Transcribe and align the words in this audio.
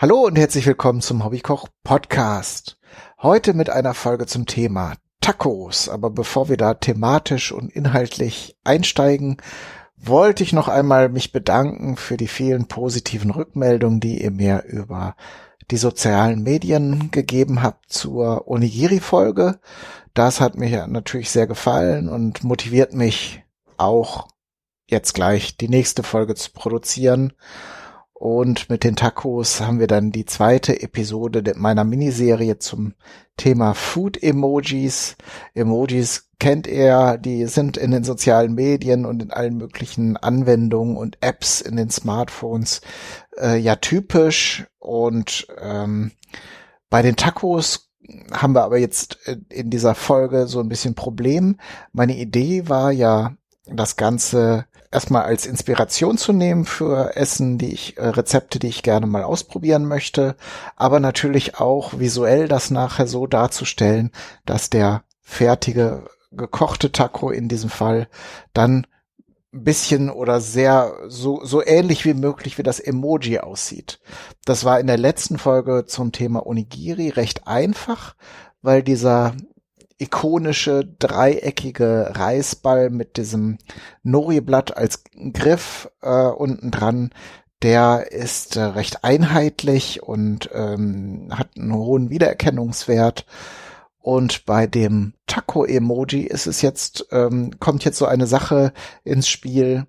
Hallo 0.00 0.20
und 0.20 0.38
herzlich 0.38 0.64
willkommen 0.64 1.00
zum 1.00 1.24
Hobbykoch 1.24 1.66
Podcast. 1.82 2.78
Heute 3.20 3.52
mit 3.52 3.68
einer 3.68 3.94
Folge 3.94 4.26
zum 4.26 4.46
Thema 4.46 4.94
Tacos. 5.20 5.88
Aber 5.88 6.10
bevor 6.10 6.48
wir 6.48 6.56
da 6.56 6.74
thematisch 6.74 7.50
und 7.50 7.68
inhaltlich 7.72 8.56
einsteigen, 8.62 9.38
wollte 9.96 10.44
ich 10.44 10.52
noch 10.52 10.68
einmal 10.68 11.08
mich 11.08 11.32
bedanken 11.32 11.96
für 11.96 12.16
die 12.16 12.28
vielen 12.28 12.68
positiven 12.68 13.32
Rückmeldungen, 13.32 13.98
die 13.98 14.22
ihr 14.22 14.30
mir 14.30 14.62
über 14.68 15.16
die 15.72 15.78
sozialen 15.78 16.44
Medien 16.44 17.10
gegeben 17.10 17.60
habt 17.60 17.92
zur 17.92 18.46
Onigiri-Folge. 18.46 19.58
Das 20.14 20.40
hat 20.40 20.56
mir 20.56 20.86
natürlich 20.86 21.32
sehr 21.32 21.48
gefallen 21.48 22.08
und 22.08 22.44
motiviert 22.44 22.92
mich 22.92 23.42
auch 23.78 24.28
jetzt 24.86 25.14
gleich 25.14 25.56
die 25.56 25.68
nächste 25.68 26.04
Folge 26.04 26.36
zu 26.36 26.52
produzieren. 26.52 27.32
Und 28.18 28.68
mit 28.68 28.82
den 28.82 28.96
Tacos 28.96 29.60
haben 29.60 29.78
wir 29.78 29.86
dann 29.86 30.10
die 30.10 30.24
zweite 30.24 30.82
Episode 30.82 31.54
meiner 31.56 31.84
Miniserie 31.84 32.58
zum 32.58 32.94
Thema 33.36 33.74
Food 33.74 34.20
Emojis. 34.20 35.14
Emojis 35.54 36.28
kennt 36.40 36.66
er, 36.66 37.16
die 37.16 37.46
sind 37.46 37.76
in 37.76 37.92
den 37.92 38.02
sozialen 38.02 38.54
Medien 38.54 39.06
und 39.06 39.22
in 39.22 39.30
allen 39.30 39.56
möglichen 39.56 40.16
Anwendungen 40.16 40.96
und 40.96 41.18
Apps 41.20 41.60
in 41.60 41.76
den 41.76 41.90
Smartphones 41.90 42.80
äh, 43.40 43.56
ja 43.56 43.76
typisch. 43.76 44.66
Und 44.80 45.46
ähm, 45.62 46.10
bei 46.90 47.02
den 47.02 47.14
Tacos 47.14 47.92
haben 48.32 48.54
wir 48.54 48.64
aber 48.64 48.78
jetzt 48.78 49.18
in 49.48 49.70
dieser 49.70 49.94
Folge 49.94 50.48
so 50.48 50.58
ein 50.58 50.68
bisschen 50.68 50.96
Problem. 50.96 51.56
Meine 51.92 52.16
Idee 52.16 52.68
war 52.68 52.90
ja, 52.90 53.36
das 53.70 53.96
Ganze 53.96 54.64
erstmal 54.90 55.24
als 55.24 55.46
Inspiration 55.46 56.18
zu 56.18 56.32
nehmen 56.32 56.64
für 56.64 57.16
Essen, 57.16 57.58
die 57.58 57.72
ich, 57.72 57.96
äh, 57.98 58.08
Rezepte, 58.08 58.58
die 58.58 58.68
ich 58.68 58.82
gerne 58.82 59.06
mal 59.06 59.24
ausprobieren 59.24 59.86
möchte, 59.86 60.36
aber 60.76 61.00
natürlich 61.00 61.58
auch 61.58 61.98
visuell 61.98 62.48
das 62.48 62.70
nachher 62.70 63.06
so 63.06 63.26
darzustellen, 63.26 64.10
dass 64.46 64.70
der 64.70 65.02
fertige 65.20 66.08
gekochte 66.30 66.92
Taco 66.92 67.30
in 67.30 67.48
diesem 67.48 67.70
Fall 67.70 68.08
dann 68.52 68.86
ein 69.52 69.64
bisschen 69.64 70.10
oder 70.10 70.40
sehr 70.40 70.92
so, 71.06 71.42
so 71.44 71.64
ähnlich 71.64 72.04
wie 72.04 72.14
möglich 72.14 72.58
wie 72.58 72.62
das 72.62 72.80
Emoji 72.80 73.38
aussieht. 73.38 73.98
Das 74.44 74.64
war 74.64 74.78
in 74.78 74.86
der 74.86 74.98
letzten 74.98 75.38
Folge 75.38 75.86
zum 75.86 76.12
Thema 76.12 76.46
Onigiri 76.46 77.08
recht 77.08 77.46
einfach, 77.46 78.14
weil 78.60 78.82
dieser 78.82 79.34
ikonische 79.98 80.84
dreieckige 80.98 82.12
Reisball 82.14 82.90
mit 82.90 83.16
diesem 83.16 83.58
Nori-Blatt 84.02 84.76
als 84.76 85.02
Griff 85.32 85.90
äh, 86.02 86.26
unten 86.26 86.70
dran. 86.70 87.10
Der 87.62 88.12
ist 88.12 88.56
äh, 88.56 88.62
recht 88.62 89.04
einheitlich 89.04 90.02
und 90.02 90.50
ähm, 90.52 91.28
hat 91.30 91.50
einen 91.56 91.74
hohen 91.74 92.10
Wiedererkennungswert. 92.10 93.26
Und 94.00 94.46
bei 94.46 94.66
dem 94.66 95.14
Taco-Emoji 95.26 96.22
ist 96.22 96.46
es 96.46 96.62
jetzt, 96.62 97.06
ähm, 97.10 97.58
kommt 97.58 97.84
jetzt 97.84 97.98
so 97.98 98.06
eine 98.06 98.26
Sache 98.26 98.72
ins 99.04 99.28
Spiel. 99.28 99.86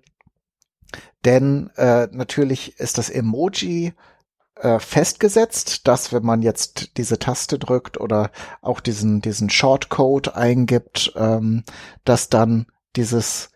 Denn 1.24 1.70
äh, 1.76 2.08
natürlich 2.10 2.78
ist 2.78 2.98
das 2.98 3.08
Emoji 3.08 3.94
äh, 4.60 4.78
festgesetzt, 4.78 5.88
dass 5.88 6.12
wenn 6.12 6.24
man 6.24 6.42
jetzt 6.42 6.96
diese 6.96 7.18
Taste 7.18 7.58
drückt 7.58 7.98
oder 7.98 8.30
auch 8.62 8.80
diesen, 8.80 9.20
diesen 9.20 9.50
Shortcode 9.50 10.34
eingibt, 10.36 11.12
ähm, 11.16 11.64
dass 12.04 12.28
dann 12.28 12.66
dieses 12.96 13.50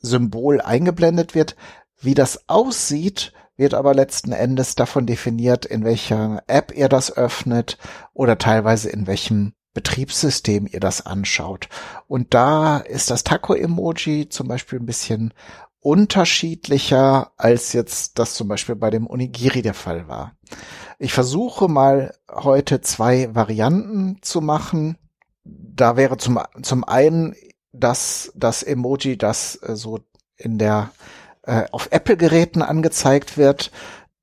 Symbol 0.00 0.60
eingeblendet 0.60 1.34
wird. 1.34 1.56
Wie 2.00 2.14
das 2.14 2.48
aussieht, 2.48 3.32
wird 3.56 3.74
aber 3.74 3.94
letzten 3.94 4.32
Endes 4.32 4.74
davon 4.74 5.06
definiert, 5.06 5.66
in 5.66 5.84
welcher 5.84 6.42
App 6.46 6.72
ihr 6.74 6.88
das 6.88 7.14
öffnet 7.14 7.76
oder 8.14 8.38
teilweise 8.38 8.88
in 8.88 9.06
welchem 9.06 9.52
Betriebssystem 9.74 10.66
ihr 10.66 10.80
das 10.80 11.04
anschaut. 11.06 11.68
Und 12.08 12.34
da 12.34 12.78
ist 12.78 13.10
das 13.10 13.22
Taco-Emoji 13.22 14.28
zum 14.28 14.48
Beispiel 14.48 14.80
ein 14.80 14.86
bisschen 14.86 15.32
unterschiedlicher, 15.80 17.32
als 17.36 17.72
jetzt 17.72 18.18
das 18.18 18.34
zum 18.34 18.48
Beispiel 18.48 18.76
bei 18.76 18.90
dem 18.90 19.08
Onigiri 19.08 19.62
der 19.62 19.74
Fall 19.74 20.08
war. 20.08 20.32
Ich 20.98 21.12
versuche 21.12 21.68
mal 21.68 22.14
heute 22.30 22.80
zwei 22.82 23.34
Varianten 23.34 24.18
zu 24.20 24.40
machen. 24.40 24.98
Da 25.44 25.96
wäre 25.96 26.18
zum, 26.18 26.38
zum 26.62 26.84
einen 26.84 27.34
das, 27.72 28.32
das 28.34 28.62
Emoji, 28.62 29.16
das 29.16 29.56
äh, 29.62 29.76
so 29.76 30.00
in 30.36 30.58
der 30.58 30.90
äh, 31.42 31.64
auf 31.72 31.88
Apple-Geräten 31.90 32.62
angezeigt 32.62 33.38
wird. 33.38 33.70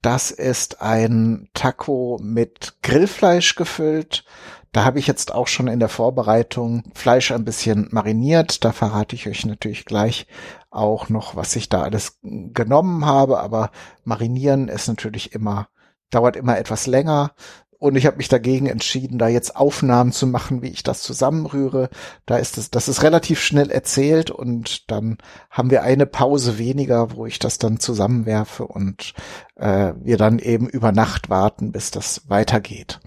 Das 0.02 0.30
ist 0.30 0.82
ein 0.82 1.50
Taco 1.54 2.20
mit 2.22 2.76
Grillfleisch 2.84 3.56
gefüllt. 3.56 4.24
Da 4.72 4.86
habe 4.86 5.00
ich 5.00 5.08
jetzt 5.08 5.34
auch 5.34 5.48
schon 5.48 5.68
in 5.68 5.80
der 5.80 5.90
Vorbereitung 5.90 6.84
Fleisch 6.94 7.32
ein 7.32 7.46
bisschen 7.46 7.88
mariniert. 7.92 8.64
Da 8.64 8.72
verrate 8.72 9.16
ich 9.16 9.28
euch 9.28 9.46
natürlich 9.46 9.86
gleich 9.86 10.28
auch 10.70 11.10
noch, 11.10 11.36
was 11.36 11.56
ich 11.56 11.70
da 11.70 11.84
alles 11.84 12.20
genommen 12.22 13.06
habe. 13.06 13.40
Aber 13.40 13.72
marinieren 14.04 14.68
ist 14.68 14.88
natürlich 14.88 15.34
immer, 15.34 15.68
dauert 16.10 16.36
immer 16.36 16.58
etwas 16.58 16.88
länger. 16.88 17.32
Und 17.80 17.96
ich 17.96 18.08
habe 18.08 18.18
mich 18.18 18.28
dagegen 18.28 18.66
entschieden, 18.66 19.20
da 19.20 19.28
jetzt 19.28 19.56
Aufnahmen 19.56 20.12
zu 20.12 20.26
machen, 20.26 20.64
wie 20.64 20.70
ich 20.70 20.82
das 20.82 21.04
zusammenrühre. 21.04 21.90
Da 22.26 22.38
ist 22.38 22.58
es, 22.58 22.72
das 22.72 22.88
ist 22.88 23.04
relativ 23.04 23.40
schnell 23.40 23.70
erzählt 23.70 24.32
und 24.32 24.90
dann 24.90 25.20
haben 25.52 25.70
wir 25.70 25.84
eine 25.84 26.08
Pause 26.08 26.58
weniger, 26.58 27.16
wo 27.16 27.28
ich 27.28 27.38
das 27.38 27.60
dann 27.60 27.80
zusammenwerfe 27.80 28.66
und 28.66 29.14
äh, 29.56 29.94
wir 30.02 30.18
dann 30.18 30.40
eben 30.40 30.68
über 30.68 30.92
Nacht 30.92 31.30
warten, 31.30 31.72
bis 31.72 31.92
das 31.92 32.28
weitergeht. 32.28 33.00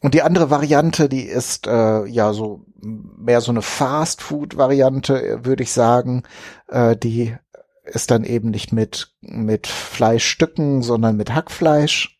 Und 0.00 0.14
die 0.14 0.22
andere 0.22 0.50
Variante, 0.50 1.08
die 1.08 1.22
ist 1.22 1.66
äh, 1.66 2.06
ja 2.06 2.32
so 2.32 2.64
mehr 2.80 3.40
so 3.40 3.52
eine 3.52 3.62
Fast-Food-Variante, 3.62 5.40
würde 5.42 5.62
ich 5.62 5.72
sagen. 5.72 6.22
Äh, 6.68 6.96
die 6.96 7.36
ist 7.84 8.10
dann 8.10 8.24
eben 8.24 8.50
nicht 8.50 8.72
mit, 8.72 9.14
mit 9.20 9.66
Fleischstücken, 9.66 10.82
sondern 10.82 11.16
mit 11.16 11.34
Hackfleisch. 11.34 12.18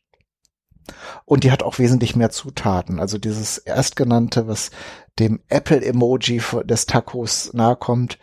Und 1.24 1.44
die 1.44 1.52
hat 1.52 1.62
auch 1.62 1.78
wesentlich 1.78 2.16
mehr 2.16 2.30
Zutaten. 2.30 3.00
Also 3.00 3.16
dieses 3.16 3.58
erstgenannte, 3.58 4.48
was 4.48 4.70
dem 5.18 5.40
Apple-Emoji 5.48 6.42
des 6.64 6.86
Tacos 6.86 7.52
nahe 7.54 7.76
kommt, 7.76 8.18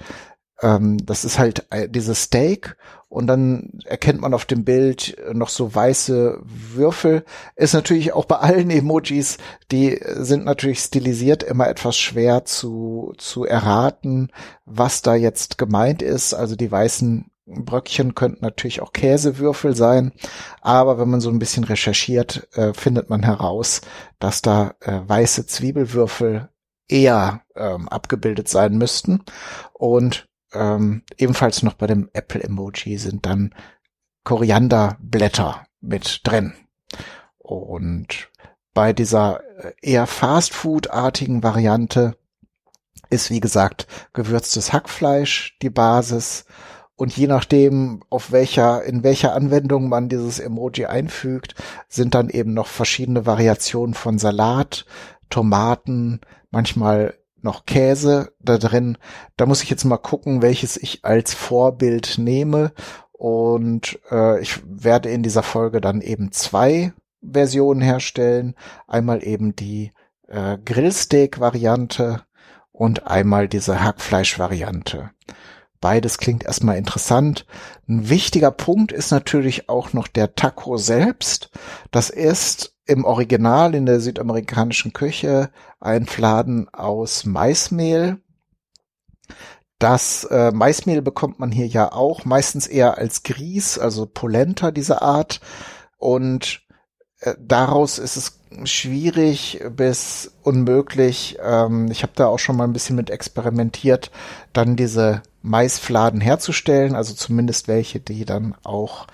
ähm, 0.61 0.97
das 1.05 1.25
ist 1.25 1.39
halt 1.39 1.65
äh, 1.69 1.87
dieses 1.87 2.23
Steak 2.23 2.77
und 3.09 3.27
dann 3.27 3.79
erkennt 3.85 4.21
man 4.21 4.33
auf 4.33 4.45
dem 4.45 4.65
Bild 4.65 5.15
noch 5.31 5.49
so 5.49 5.73
weiße 5.73 6.39
Würfel. 6.43 7.23
Ist 7.55 7.73
natürlich 7.73 8.13
auch 8.13 8.25
bei 8.25 8.37
allen 8.37 8.69
Emojis, 8.71 9.37
die 9.71 9.99
sind 10.03 10.45
natürlich 10.45 10.79
stilisiert, 10.79 11.43
immer 11.43 11.67
etwas 11.67 11.97
schwer 11.97 12.45
zu, 12.45 13.13
zu 13.17 13.45
erraten, 13.45 14.29
was 14.65 15.01
da 15.01 15.15
jetzt 15.15 15.57
gemeint 15.57 16.01
ist. 16.01 16.33
Also 16.33 16.55
die 16.55 16.71
weißen 16.71 17.31
Bröckchen 17.45 18.13
könnten 18.13 18.43
natürlich 18.43 18.81
auch 18.81 18.91
Käsewürfel 18.91 19.73
sein, 19.73 20.11
aber 20.59 20.99
wenn 20.99 21.09
man 21.09 21.21
so 21.21 21.29
ein 21.29 21.39
bisschen 21.39 21.63
recherchiert, 21.63 22.49
äh, 22.57 22.73
findet 22.73 23.09
man 23.09 23.23
heraus, 23.23 23.79
dass 24.19 24.41
da 24.41 24.75
äh, 24.81 24.99
weiße 25.05 25.45
Zwiebelwürfel 25.45 26.49
eher 26.89 27.41
ähm, 27.55 27.87
abgebildet 27.87 28.47
sein 28.49 28.77
müssten. 28.77 29.23
Und 29.73 30.26
ähm, 30.53 31.03
ebenfalls 31.17 31.63
noch 31.63 31.73
bei 31.73 31.87
dem 31.87 32.09
Apple-Emoji 32.13 32.97
sind 32.97 33.25
dann 33.25 33.53
Korianderblätter 34.23 35.65
mit 35.81 36.21
drin. 36.23 36.53
Und 37.37 38.29
bei 38.73 38.93
dieser 38.93 39.41
äh, 39.59 39.73
eher 39.81 40.07
Fast-Food-artigen 40.07 41.43
Variante 41.43 42.17
ist, 43.09 43.29
wie 43.29 43.39
gesagt, 43.39 43.87
gewürztes 44.13 44.73
Hackfleisch 44.73 45.57
die 45.61 45.69
Basis. 45.69 46.45
Und 46.95 47.15
je 47.15 47.27
nachdem, 47.27 48.03
auf 48.09 48.31
welcher, 48.31 48.83
in 48.83 49.03
welcher 49.03 49.33
Anwendung 49.33 49.87
man 49.87 50.09
dieses 50.09 50.39
Emoji 50.39 50.85
einfügt, 50.87 51.55
sind 51.87 52.15
dann 52.15 52.29
eben 52.29 52.53
noch 52.53 52.67
verschiedene 52.67 53.25
Variationen 53.25 53.93
von 53.93 54.17
Salat, 54.17 54.85
Tomaten, 55.29 56.21
manchmal 56.49 57.16
noch 57.41 57.65
Käse 57.65 58.33
da 58.39 58.57
drin. 58.57 58.97
Da 59.35 59.45
muss 59.45 59.63
ich 59.63 59.69
jetzt 59.69 59.85
mal 59.85 59.97
gucken, 59.97 60.41
welches 60.41 60.77
ich 60.77 61.05
als 61.05 61.33
Vorbild 61.33 62.17
nehme. 62.17 62.71
Und 63.11 63.99
äh, 64.11 64.41
ich 64.41 64.61
werde 64.65 65.09
in 65.09 65.23
dieser 65.23 65.43
Folge 65.43 65.81
dann 65.81 66.01
eben 66.01 66.31
zwei 66.31 66.93
Versionen 67.21 67.81
herstellen. 67.81 68.55
Einmal 68.87 69.23
eben 69.23 69.55
die 69.55 69.91
äh, 70.27 70.57
Grillsteak-Variante 70.63 72.23
und 72.71 73.07
einmal 73.07 73.47
diese 73.47 73.83
Hackfleisch-Variante. 73.83 75.11
Beides 75.79 76.17
klingt 76.17 76.43
erstmal 76.43 76.77
interessant. 76.77 77.45
Ein 77.87 78.09
wichtiger 78.09 78.51
Punkt 78.51 78.91
ist 78.91 79.11
natürlich 79.11 79.69
auch 79.69 79.93
noch 79.93 80.07
der 80.07 80.35
Taco 80.35 80.77
selbst. 80.77 81.51
Das 81.91 82.09
ist 82.09 82.75
im 82.85 83.05
Original 83.05 83.75
in 83.75 83.85
der 83.85 83.99
südamerikanischen 83.99 84.93
Küche 84.93 85.51
ein 85.79 86.05
Fladen 86.05 86.69
aus 86.69 87.25
Maismehl. 87.25 88.19
Das 89.77 90.23
äh, 90.23 90.51
Maismehl 90.51 91.03
bekommt 91.03 91.37
man 91.39 91.51
hier 91.51 91.67
ja 91.67 91.91
auch 91.91 92.25
meistens 92.25 92.65
eher 92.65 92.97
als 92.97 93.21
Grieß, 93.23 93.77
also 93.77 94.07
Polenta 94.07 94.71
dieser 94.71 95.03
Art. 95.03 95.39
Und 95.97 96.66
daraus 97.39 97.99
ist 97.99 98.15
es 98.15 98.39
schwierig 98.63 99.61
bis 99.75 100.31
unmöglich. 100.43 101.37
Ähm, 101.43 101.89
ich 101.91 102.03
habe 102.03 102.13
da 102.15 102.27
auch 102.27 102.39
schon 102.39 102.55
mal 102.57 102.63
ein 102.63 102.73
bisschen 102.73 102.95
mit 102.95 103.09
experimentiert, 103.09 104.11
dann 104.53 104.75
diese 104.75 105.21
Maisfladen 105.41 106.21
herzustellen, 106.21 106.95
also 106.95 107.13
zumindest 107.13 107.67
welche, 107.67 107.99
die 107.99 108.25
dann 108.25 108.55
auch 108.63 109.07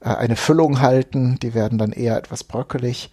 äh, 0.00 0.08
eine 0.08 0.36
Füllung 0.36 0.80
halten. 0.80 1.38
Die 1.40 1.54
werden 1.54 1.78
dann 1.78 1.92
eher 1.92 2.16
etwas 2.16 2.44
bröckelig. 2.44 3.10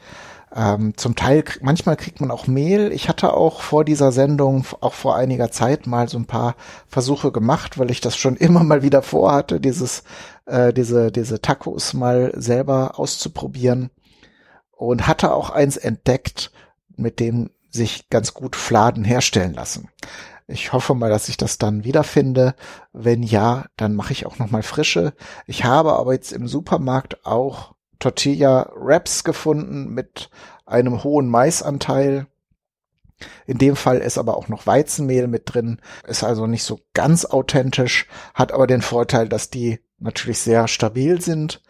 Ähm, 0.56 0.94
zum 0.96 1.16
Teil, 1.16 1.44
manchmal 1.62 1.98
kriegt 1.98 2.22
man 2.22 2.32
auch 2.32 2.48
Mehl. 2.48 2.92
Ich 2.94 3.10
hatte 3.10 3.34
auch 3.34 3.62
vor 3.62 3.84
dieser 3.84 4.12
Sendung, 4.12 4.66
auch 4.80 4.94
vor 4.94 5.16
einiger 5.16 5.52
Zeit 5.52 5.88
mal 5.88 6.08
so 6.08 6.18
ein 6.18 6.26
paar 6.26 6.56
Versuche 6.88 7.32
gemacht, 7.32 7.78
weil 7.78 7.92
ich 7.92 8.02
das 8.02 8.16
schon 8.16 8.36
immer 8.38 8.64
mal 8.64 8.82
wieder 8.82 9.02
vorhatte, 9.02 9.60
dieses, 9.60 10.04
äh, 10.46 10.74
diese, 10.74 11.12
diese 11.12 11.42
Tacos 11.42 11.94
mal 11.94 12.32
selber 12.36 12.98
auszuprobieren. 12.98 13.90
Und 14.78 15.08
hatte 15.08 15.34
auch 15.34 15.50
eins 15.50 15.76
entdeckt, 15.76 16.52
mit 16.96 17.20
dem 17.20 17.50
sich 17.70 18.10
ganz 18.10 18.34
gut 18.34 18.56
Fladen 18.56 19.04
herstellen 19.04 19.54
lassen. 19.54 19.90
Ich 20.48 20.72
hoffe 20.72 20.94
mal, 20.94 21.10
dass 21.10 21.28
ich 21.28 21.36
das 21.36 21.58
dann 21.58 21.84
wiederfinde. 21.84 22.56
Wenn 22.94 23.22
ja, 23.22 23.66
dann 23.76 23.96
mache 23.96 24.14
ich 24.14 24.26
auch 24.26 24.40
noch 24.40 24.50
mal 24.50 24.64
frische. 24.64 25.14
Ich 25.46 25.66
habe 25.66 25.94
aber 25.94 26.14
jetzt 26.14 26.32
im 26.32 26.48
Supermarkt 26.48 27.26
auch 27.26 27.76
Tortilla 28.00 28.72
Wraps 28.76 29.24
gefunden 29.24 29.90
mit 29.90 30.30
einem 30.66 31.04
hohen 31.04 31.28
Maisanteil. 31.28 32.28
In 33.46 33.58
dem 33.58 33.76
Fall 33.76 33.98
ist 33.98 34.18
aber 34.18 34.38
auch 34.38 34.48
noch 34.48 34.68
Weizenmehl 34.68 35.28
mit 35.28 35.54
drin, 35.54 35.82
ist 36.08 36.24
also 36.24 36.46
nicht 36.46 36.64
so 36.64 36.80
ganz 36.94 37.26
authentisch, 37.26 38.08
hat 38.36 38.52
aber 38.52 38.68
den 38.68 38.84
Vorteil, 38.84 39.28
dass 39.28 39.50
die 39.50 39.80
natürlich 39.98 40.40
sehr 40.40 40.68
stabil 40.68 41.20
sind. 41.20 41.62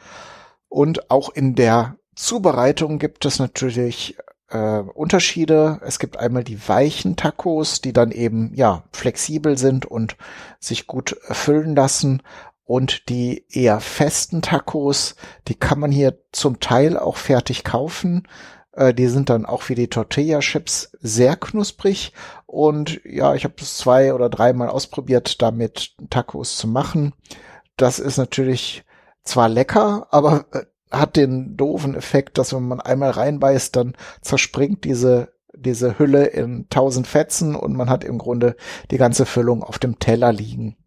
Und 0.68 1.10
auch 1.10 1.30
in 1.30 1.56
der 1.56 1.97
Zubereitung 2.18 2.98
gibt 2.98 3.26
es 3.26 3.38
natürlich 3.38 4.18
äh, 4.50 4.80
Unterschiede. 4.80 5.80
Es 5.84 6.00
gibt 6.00 6.18
einmal 6.18 6.44
die 6.44 6.68
weichen 6.68 7.16
Tacos, 7.16 7.80
die 7.80 7.94
dann 7.94 8.12
eben 8.12 8.54
ja 8.56 8.84
flexibel 8.92 9.58
sind 9.58 9.86
und 9.86 10.18
sich 10.60 10.88
gut 10.88 11.16
füllen 11.22 11.76
lassen 11.76 12.24
und 12.66 13.08
die 13.08 13.46
eher 13.50 13.80
festen 13.80 14.42
Tacos, 14.42 15.16
die 15.48 15.56
kann 15.56 15.80
man 15.80 15.92
hier 15.92 16.18
zum 16.32 16.60
Teil 16.60 16.98
auch 16.98 17.18
fertig 17.18 17.64
kaufen. 17.64 18.28
Äh, 18.74 18.94
die 18.94 19.08
sind 19.08 19.30
dann 19.30 19.46
auch 19.46 19.70
wie 19.70 19.76
die 19.76 19.88
Tortilla-Chips 19.88 20.92
sehr 21.00 21.36
knusprig. 21.36 22.14
Und 22.48 23.00
ja, 23.06 23.36
ich 23.36 23.44
habe 23.44 23.54
es 23.60 23.78
zwei 23.78 24.14
oder 24.14 24.30
dreimal 24.30 24.70
ausprobiert, 24.70 25.42
damit 25.42 25.96
Tacos 26.10 26.58
zu 26.58 26.68
machen. 26.68 27.14
Das 27.78 28.00
ist 28.00 28.18
natürlich 28.18 28.84
zwar 29.24 29.50
lecker, 29.50 30.08
aber 30.10 30.46
äh, 30.52 30.66
hat 30.92 31.16
den 31.16 31.58
doofen 31.58 31.96
Effekt, 31.96 32.38
dass 32.38 32.54
wenn 32.54 32.68
man 32.68 32.80
einmal 32.80 33.12
reinbeißt, 33.12 33.76
dann 33.76 33.94
zerspringt 34.22 34.84
diese 34.84 35.36
diese 35.60 35.98
Hülle 35.98 36.26
in 36.26 36.68
tausend 36.70 37.08
Fetzen 37.08 37.56
und 37.56 37.76
man 37.76 37.90
hat 37.90 38.04
im 38.04 38.20
Grunde 38.20 38.56
die 38.92 38.98
ganze 38.98 39.26
Füllung 39.26 39.64
auf 39.64 39.80
dem 39.80 39.98
Teller 39.98 40.32
liegen. 40.32 40.78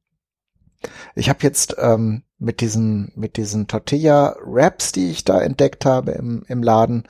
Ich 1.15 1.29
habe 1.29 1.41
jetzt 1.43 1.77
ähm, 1.79 2.23
mit 2.39 2.61
diesen 2.61 3.13
mit 3.15 3.37
diesen 3.37 3.67
Tortilla 3.67 4.37
Wraps, 4.45 4.93
die 4.93 5.11
ich 5.11 5.25
da 5.25 5.41
entdeckt 5.41 5.85
habe 5.85 6.13
im, 6.13 6.45
im 6.47 6.63
Laden, 6.63 7.05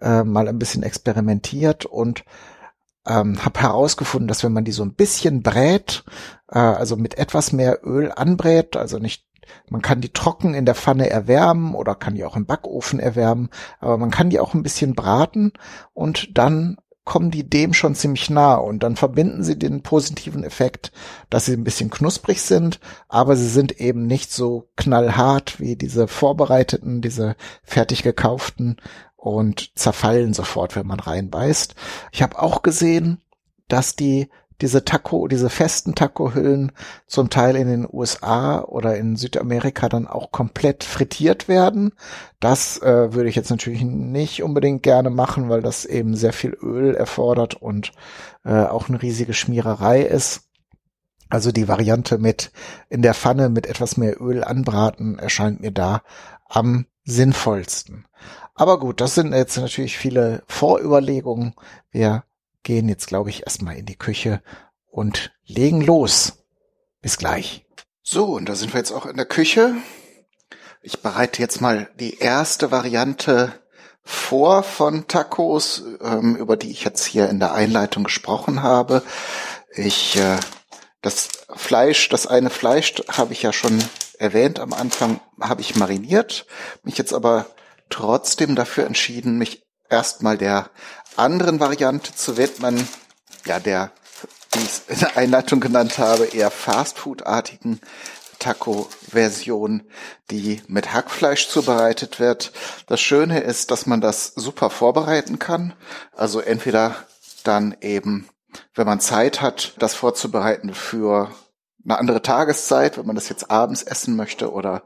äh, 0.00 0.22
mal 0.22 0.46
ein 0.46 0.58
bisschen 0.58 0.82
experimentiert 0.82 1.86
und 1.86 2.24
ähm, 3.06 3.44
habe 3.44 3.60
herausgefunden, 3.60 4.28
dass 4.28 4.44
wenn 4.44 4.52
man 4.52 4.64
die 4.64 4.72
so 4.72 4.84
ein 4.84 4.94
bisschen 4.94 5.42
brät, 5.42 6.04
äh, 6.48 6.58
also 6.58 6.96
mit 6.96 7.18
etwas 7.18 7.52
mehr 7.52 7.80
Öl 7.84 8.12
anbrät, 8.12 8.76
also 8.76 8.98
nicht 8.98 9.24
man 9.68 9.82
kann 9.82 10.00
die 10.00 10.12
trocken 10.12 10.54
in 10.54 10.66
der 10.66 10.74
Pfanne 10.74 11.10
erwärmen 11.10 11.74
oder 11.74 11.94
kann 11.94 12.14
die 12.14 12.24
auch 12.24 12.36
im 12.36 12.46
Backofen 12.46 13.00
erwärmen, 13.00 13.50
aber 13.80 13.98
man 13.98 14.10
kann 14.10 14.30
die 14.30 14.40
auch 14.40 14.54
ein 14.54 14.62
bisschen 14.62 14.94
braten 14.94 15.52
und 15.94 16.36
dann 16.36 16.76
kommen 17.06 17.30
die 17.30 17.48
dem 17.48 17.72
schon 17.72 17.94
ziemlich 17.94 18.30
nah 18.30 18.56
und 18.56 18.82
dann 18.82 18.96
verbinden 18.96 19.44
sie 19.44 19.56
den 19.56 19.82
positiven 19.82 20.42
Effekt, 20.42 20.90
dass 21.30 21.46
sie 21.46 21.52
ein 21.52 21.62
bisschen 21.62 21.88
knusprig 21.88 22.42
sind, 22.42 22.80
aber 23.08 23.36
sie 23.36 23.48
sind 23.48 23.80
eben 23.80 24.06
nicht 24.06 24.32
so 24.32 24.68
knallhart 24.74 25.60
wie 25.60 25.76
diese 25.76 26.08
vorbereiteten, 26.08 27.02
diese 27.02 27.36
fertig 27.62 28.02
gekauften 28.02 28.76
und 29.14 29.70
zerfallen 29.78 30.34
sofort, 30.34 30.74
wenn 30.74 30.86
man 30.86 30.98
reinbeißt. 30.98 31.76
Ich 32.10 32.22
habe 32.22 32.42
auch 32.42 32.62
gesehen, 32.62 33.22
dass 33.68 33.94
die 33.94 34.28
diese 34.60 34.84
Taco, 34.84 35.28
diese 35.28 35.50
festen 35.50 35.94
Taco-Hüllen 35.94 36.72
zum 37.06 37.30
Teil 37.30 37.56
in 37.56 37.68
den 37.68 37.88
USA 37.90 38.60
oder 38.60 38.96
in 38.96 39.16
Südamerika 39.16 39.88
dann 39.88 40.06
auch 40.06 40.32
komplett 40.32 40.84
frittiert 40.84 41.48
werden. 41.48 41.92
Das 42.40 42.80
äh, 42.80 43.12
würde 43.12 43.28
ich 43.28 43.36
jetzt 43.36 43.50
natürlich 43.50 43.82
nicht 43.82 44.42
unbedingt 44.42 44.82
gerne 44.82 45.10
machen, 45.10 45.48
weil 45.48 45.62
das 45.62 45.84
eben 45.84 46.16
sehr 46.16 46.32
viel 46.32 46.56
Öl 46.60 46.94
erfordert 46.94 47.54
und 47.54 47.92
äh, 48.44 48.64
auch 48.64 48.88
eine 48.88 49.02
riesige 49.02 49.34
Schmiererei 49.34 50.02
ist. 50.02 50.42
Also 51.28 51.50
die 51.52 51.68
Variante 51.68 52.18
mit 52.18 52.52
in 52.88 53.02
der 53.02 53.14
Pfanne 53.14 53.48
mit 53.48 53.66
etwas 53.66 53.96
mehr 53.96 54.20
Öl 54.20 54.44
anbraten 54.44 55.18
erscheint 55.18 55.60
mir 55.60 55.72
da 55.72 56.02
am 56.48 56.86
sinnvollsten. 57.04 58.06
Aber 58.54 58.78
gut, 58.78 59.00
das 59.00 59.14
sind 59.14 59.34
jetzt 59.34 59.58
natürlich 59.58 59.98
viele 59.98 60.42
Vorüberlegungen. 60.46 61.54
Wir 61.90 62.24
gehen 62.66 62.88
jetzt, 62.88 63.06
glaube 63.06 63.30
ich, 63.30 63.44
erstmal 63.44 63.76
in 63.76 63.86
die 63.86 63.96
Küche 63.96 64.42
und 64.90 65.32
legen 65.44 65.80
los. 65.80 66.44
Bis 67.00 67.16
gleich. 67.16 67.64
So, 68.02 68.24
und 68.24 68.48
da 68.48 68.56
sind 68.56 68.74
wir 68.74 68.78
jetzt 68.78 68.90
auch 68.90 69.06
in 69.06 69.16
der 69.16 69.24
Küche. 69.24 69.76
Ich 70.82 71.00
bereite 71.00 71.40
jetzt 71.40 71.60
mal 71.60 71.88
die 71.98 72.18
erste 72.18 72.72
Variante 72.72 73.52
vor 74.02 74.64
von 74.64 75.06
Tacos, 75.06 75.84
ähm, 76.00 76.34
über 76.34 76.56
die 76.56 76.70
ich 76.70 76.82
jetzt 76.84 77.04
hier 77.04 77.28
in 77.28 77.38
der 77.38 77.54
Einleitung 77.54 78.02
gesprochen 78.02 78.62
habe. 78.62 79.02
Ich, 79.74 80.16
äh, 80.16 80.36
das 81.02 81.28
Fleisch, 81.54 82.08
das 82.08 82.26
eine 82.26 82.50
Fleisch 82.50 82.94
habe 83.08 83.32
ich 83.32 83.42
ja 83.42 83.52
schon 83.52 83.78
erwähnt 84.18 84.58
am 84.58 84.72
Anfang, 84.72 85.20
habe 85.40 85.60
ich 85.60 85.76
mariniert, 85.76 86.46
mich 86.82 86.98
jetzt 86.98 87.12
aber 87.12 87.46
trotzdem 87.90 88.56
dafür 88.56 88.86
entschieden, 88.86 89.38
mich 89.38 89.65
erstmal 89.88 90.38
der 90.38 90.70
anderen 91.16 91.60
Variante 91.60 92.14
zu 92.14 92.36
widmen, 92.36 92.86
ja, 93.44 93.58
der, 93.58 93.92
wie 94.52 94.58
ich 94.58 94.64
es 94.64 94.82
in 94.88 94.98
der 95.00 95.16
Einleitung 95.16 95.60
genannt 95.60 95.98
habe, 95.98 96.24
eher 96.26 96.50
Fastfood-artigen 96.50 97.80
Taco-Version, 98.38 99.82
die 100.30 100.62
mit 100.68 100.92
Hackfleisch 100.92 101.48
zubereitet 101.48 102.20
wird. 102.20 102.52
Das 102.86 103.00
Schöne 103.00 103.40
ist, 103.40 103.70
dass 103.70 103.86
man 103.86 104.00
das 104.00 104.32
super 104.34 104.70
vorbereiten 104.70 105.38
kann. 105.38 105.72
Also 106.12 106.40
entweder 106.40 106.94
dann 107.44 107.76
eben, 107.80 108.28
wenn 108.74 108.86
man 108.86 109.00
Zeit 109.00 109.40
hat, 109.40 109.74
das 109.78 109.94
vorzubereiten 109.94 110.74
für 110.74 111.30
eine 111.84 111.98
andere 111.98 112.22
Tageszeit, 112.22 112.98
wenn 112.98 113.06
man 113.06 113.16
das 113.16 113.28
jetzt 113.28 113.50
abends 113.50 113.82
essen 113.82 114.16
möchte 114.16 114.52
oder 114.52 114.82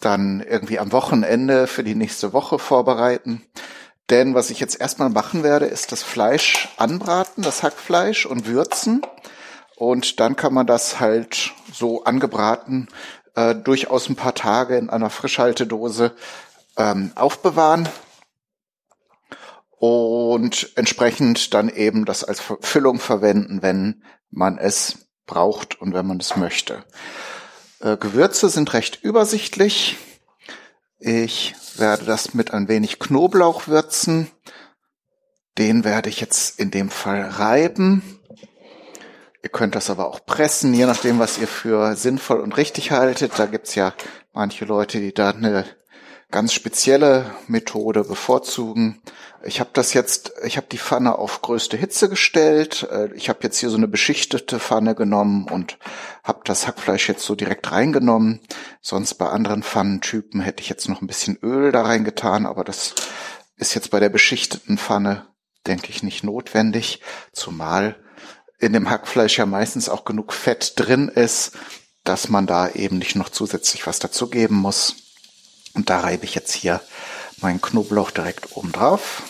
dann 0.00 0.40
irgendwie 0.40 0.78
am 0.78 0.92
Wochenende 0.92 1.66
für 1.66 1.84
die 1.84 1.94
nächste 1.94 2.32
Woche 2.32 2.58
vorbereiten. 2.58 3.42
Denn 4.10 4.34
was 4.34 4.50
ich 4.50 4.58
jetzt 4.58 4.80
erstmal 4.80 5.08
machen 5.08 5.44
werde, 5.44 5.66
ist 5.66 5.92
das 5.92 6.02
Fleisch 6.02 6.68
anbraten, 6.76 7.42
das 7.42 7.62
Hackfleisch 7.62 8.26
und 8.26 8.46
würzen. 8.46 9.02
Und 9.76 10.20
dann 10.20 10.36
kann 10.36 10.52
man 10.52 10.66
das 10.66 11.00
halt 11.00 11.52
so 11.72 12.04
angebraten 12.04 12.88
äh, 13.36 13.54
durchaus 13.54 14.08
ein 14.08 14.16
paar 14.16 14.34
Tage 14.34 14.76
in 14.76 14.90
einer 14.90 15.10
Frischhaltedose 15.10 16.12
ähm, 16.76 17.12
aufbewahren 17.14 17.88
und 19.78 20.72
entsprechend 20.76 21.54
dann 21.54 21.70
eben 21.70 22.04
das 22.04 22.24
als 22.24 22.42
Füllung 22.60 22.98
verwenden, 22.98 23.62
wenn 23.62 24.02
man 24.30 24.58
es 24.58 25.06
braucht 25.26 25.80
und 25.80 25.94
wenn 25.94 26.06
man 26.06 26.18
es 26.18 26.36
möchte. 26.36 26.84
Äh, 27.80 27.96
Gewürze 27.96 28.50
sind 28.50 28.72
recht 28.74 29.02
übersichtlich. 29.02 29.96
Ich 31.02 31.54
werde 31.76 32.04
das 32.04 32.34
mit 32.34 32.52
ein 32.52 32.68
wenig 32.68 32.98
Knoblauch 32.98 33.68
würzen. 33.68 34.30
Den 35.56 35.82
werde 35.82 36.10
ich 36.10 36.20
jetzt 36.20 36.60
in 36.60 36.70
dem 36.70 36.90
Fall 36.90 37.22
reiben. 37.22 38.20
Ihr 39.42 39.48
könnt 39.48 39.74
das 39.74 39.88
aber 39.88 40.06
auch 40.08 40.26
pressen, 40.26 40.74
je 40.74 40.84
nachdem, 40.84 41.18
was 41.18 41.38
ihr 41.38 41.48
für 41.48 41.96
sinnvoll 41.96 42.40
und 42.40 42.58
richtig 42.58 42.90
haltet. 42.90 43.38
Da 43.38 43.46
gibt's 43.46 43.74
ja 43.74 43.94
manche 44.34 44.66
Leute, 44.66 45.00
die 45.00 45.14
da 45.14 45.30
eine 45.30 45.64
ganz 46.30 46.52
spezielle 46.52 47.30
Methode 47.46 48.04
bevorzugen. 48.04 49.02
Ich 49.42 49.58
habe 49.58 49.70
das 49.72 49.94
jetzt, 49.94 50.32
ich 50.44 50.56
habe 50.56 50.66
die 50.70 50.78
Pfanne 50.78 51.18
auf 51.18 51.40
größte 51.40 51.76
Hitze 51.76 52.08
gestellt. 52.08 52.86
Äh, 52.90 53.12
ich 53.14 53.28
habe 53.28 53.40
jetzt 53.42 53.58
hier 53.58 53.70
so 53.70 53.76
eine 53.76 53.88
beschichtete 53.88 54.60
Pfanne 54.60 54.94
genommen 54.94 55.46
und 55.48 55.78
habe 56.22 56.40
das 56.44 56.66
Hackfleisch 56.66 57.08
jetzt 57.08 57.24
so 57.24 57.34
direkt 57.34 57.72
reingenommen. 57.72 58.40
Sonst 58.80 59.14
bei 59.14 59.28
anderen 59.28 59.62
Pfannentypen 59.62 60.40
hätte 60.40 60.62
ich 60.62 60.68
jetzt 60.68 60.88
noch 60.88 61.00
ein 61.00 61.06
bisschen 61.06 61.38
Öl 61.42 61.72
da 61.72 61.82
reingetan, 61.82 62.46
aber 62.46 62.64
das 62.64 62.94
ist 63.56 63.74
jetzt 63.74 63.90
bei 63.90 64.00
der 64.00 64.10
beschichteten 64.10 64.78
Pfanne, 64.78 65.26
denke 65.66 65.90
ich, 65.90 66.02
nicht 66.02 66.22
notwendig, 66.22 67.00
zumal 67.32 67.96
in 68.58 68.74
dem 68.74 68.90
Hackfleisch 68.90 69.38
ja 69.38 69.46
meistens 69.46 69.88
auch 69.88 70.04
genug 70.04 70.32
Fett 70.34 70.74
drin 70.76 71.08
ist, 71.08 71.52
dass 72.04 72.28
man 72.28 72.46
da 72.46 72.68
eben 72.68 72.98
nicht 72.98 73.16
noch 73.16 73.30
zusätzlich 73.30 73.86
was 73.86 73.98
dazugeben 73.98 74.56
muss. 74.56 75.09
Und 75.80 75.88
da 75.88 76.00
reibe 76.00 76.26
ich 76.26 76.34
jetzt 76.34 76.52
hier 76.52 76.82
meinen 77.40 77.62
Knoblauch 77.62 78.10
direkt 78.10 78.54
oben 78.54 78.70
drauf. 78.70 79.22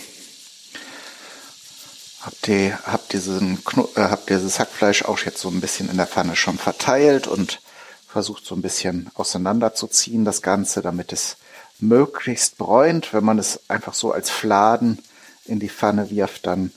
Hab, 2.22 2.42
die, 2.42 2.74
hab, 2.74 3.08
diesen, 3.08 3.62
äh, 3.94 4.00
hab 4.00 4.26
dieses 4.26 4.58
Hackfleisch 4.58 5.04
auch 5.04 5.20
jetzt 5.20 5.40
so 5.40 5.48
ein 5.48 5.60
bisschen 5.60 5.88
in 5.88 5.96
der 5.96 6.08
Pfanne 6.08 6.34
schon 6.34 6.58
verteilt 6.58 7.28
und 7.28 7.60
versucht 8.08 8.44
so 8.44 8.56
ein 8.56 8.62
bisschen 8.62 9.12
auseinanderzuziehen, 9.14 10.24
das 10.24 10.42
Ganze, 10.42 10.82
damit 10.82 11.12
es 11.12 11.36
möglichst 11.78 12.58
bräunt. 12.58 13.14
Wenn 13.14 13.24
man 13.24 13.38
es 13.38 13.60
einfach 13.68 13.94
so 13.94 14.10
als 14.10 14.28
Fladen 14.28 14.98
in 15.44 15.60
die 15.60 15.70
Pfanne 15.70 16.10
wirft, 16.10 16.46
dann 16.46 16.72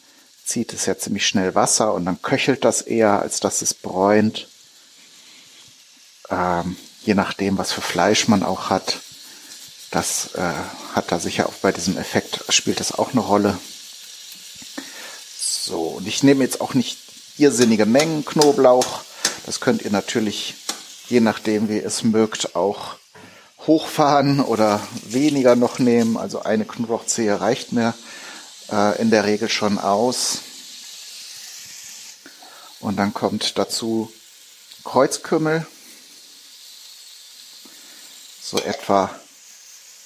zieht 0.45 0.71
es 0.71 0.85
ja 0.85 0.99
ziemlich 0.99 1.25
schnell 1.25 1.55
Wasser 1.55 1.95
und 1.95 2.05
dann 2.05 2.21
köchelt 2.21 2.63
das 2.63 2.83
eher, 2.83 3.23
als 3.23 3.39
dass 3.39 3.63
es 3.63 3.73
bräunt. 3.73 4.47
Ähm, 6.29 6.77
je 7.01 7.15
nachdem, 7.15 7.57
was 7.57 7.71
für 7.71 7.81
Fleisch 7.81 8.27
man 8.27 8.43
auch 8.43 8.69
hat. 8.69 8.99
Das 9.93 10.33
äh, 10.33 10.53
hat 10.95 11.11
da 11.11 11.19
sicher 11.19 11.47
auch 11.47 11.53
bei 11.53 11.71
diesem 11.71 11.99
Effekt, 11.99 12.45
spielt 12.49 12.79
das 12.79 12.93
auch 12.93 13.11
eine 13.11 13.21
Rolle. 13.21 13.59
So, 15.39 15.81
und 15.81 16.07
ich 16.07 16.23
nehme 16.23 16.43
jetzt 16.43 16.61
auch 16.61 16.73
nicht 16.73 16.97
irrsinnige 17.37 17.85
Mengen 17.85 18.25
Knoblauch. 18.25 19.01
Das 19.45 19.59
könnt 19.59 19.83
ihr 19.83 19.91
natürlich, 19.91 20.55
je 21.09 21.19
nachdem 21.19 21.69
wie 21.69 21.77
ihr 21.77 21.85
es 21.85 22.01
mögt, 22.01 22.55
auch 22.55 22.95
hochfahren 23.67 24.39
oder 24.39 24.81
weniger 25.03 25.55
noch 25.55 25.77
nehmen. 25.77 26.17
Also 26.17 26.41
eine 26.41 26.65
Knoblauchzehe 26.65 27.39
reicht 27.39 27.71
mir 27.71 27.93
äh, 28.71 28.99
in 28.99 29.11
der 29.11 29.25
Regel 29.25 29.47
schon 29.47 29.77
aus. 29.77 30.39
Und 32.79 32.95
dann 32.97 33.13
kommt 33.13 33.59
dazu 33.59 34.11
Kreuzkümmel, 34.83 35.67
so 38.41 38.57
etwa 38.57 39.11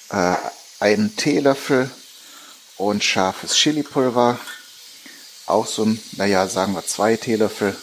äh, 0.10 0.36
einen 0.80 1.16
Teelöffel 1.16 1.90
und 2.78 3.04
scharfes 3.04 3.56
Chilipulver 3.56 4.40
auch 5.48 5.66
so 5.66 5.86
ein, 5.86 6.00
naja, 6.18 6.48
sagen 6.48 6.74
wir 6.74 6.86
zwei 6.86 7.16
Teelöffel. 7.16 7.76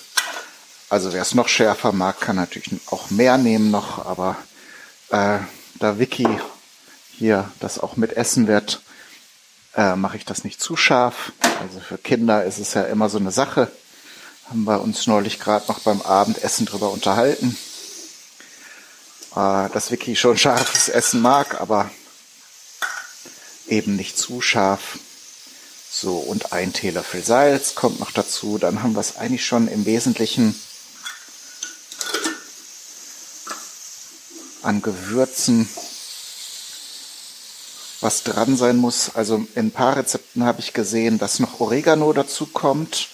Also 0.90 1.12
wer 1.12 1.23
es 1.23 1.35
noch 1.35 1.49
schärfer 1.49 1.93
mag, 1.93 2.21
kann 2.21 2.37
natürlich 2.37 2.81
auch 2.90 3.11
mehr 3.11 3.38
nehmen 3.38 3.71
noch, 3.71 4.04
aber 4.04 4.37
äh, 5.11 5.38
da 5.81 5.99
Vicky 5.99 6.28
hier 7.11 7.50
das 7.61 7.78
auch 7.78 7.97
mit 7.97 8.12
essen 8.12 8.47
wird, 8.47 8.83
äh, 9.76 9.97
mache 9.97 10.16
ich 10.16 10.25
das 10.25 10.45
nicht 10.45 10.61
zu 10.61 10.76
scharf. 10.76 11.33
Also 11.61 11.81
für 11.81 11.99
Kinder 11.99 12.45
ist 12.45 12.59
es 12.59 12.75
ja 12.75 12.83
immer 12.83 13.09
so 13.09 13.19
eine 13.19 13.33
Sache. 13.33 13.71
Haben 14.49 14.64
wir 14.64 14.83
uns 14.83 15.07
neulich 15.07 15.40
gerade 15.40 15.66
noch 15.69 15.81
beim 15.81 16.02
Abendessen 16.02 16.66
drüber 16.66 16.90
unterhalten. 16.90 17.57
Äh, 19.35 19.69
dass 19.71 19.90
Vicky 19.90 20.14
schon 20.16 20.37
scharfes 20.37 20.88
Essen 20.88 21.23
mag, 21.23 21.61
aber 21.61 21.90
eben 23.68 23.97
nicht 23.97 24.18
zu 24.18 24.40
scharf. 24.40 24.99
So, 25.90 26.16
und 26.16 26.52
ein 26.52 26.73
Teelöffel 26.73 27.23
Salz 27.23 27.75
kommt 27.75 28.00
noch 28.00 28.11
dazu. 28.11 28.59
Dann 28.59 28.83
haben 28.83 28.94
wir 28.94 29.00
es 29.00 29.16
eigentlich 29.16 29.44
schon 29.44 29.68
im 29.68 29.87
Wesentlichen 29.87 30.54
an 34.62 34.83
Gewürzen, 34.83 35.68
was 38.00 38.25
dran 38.25 38.56
sein 38.56 38.76
muss. 38.76 39.14
Also 39.14 39.37
in 39.37 39.66
ein 39.66 39.71
paar 39.71 39.97
Rezepten 39.97 40.44
habe 40.44 40.61
ich 40.61 40.73
gesehen, 40.73 41.18
dass 41.18 41.38
noch 41.38 41.61
Oregano 41.61 42.12
dazu 42.12 42.47
kommt. 42.47 43.11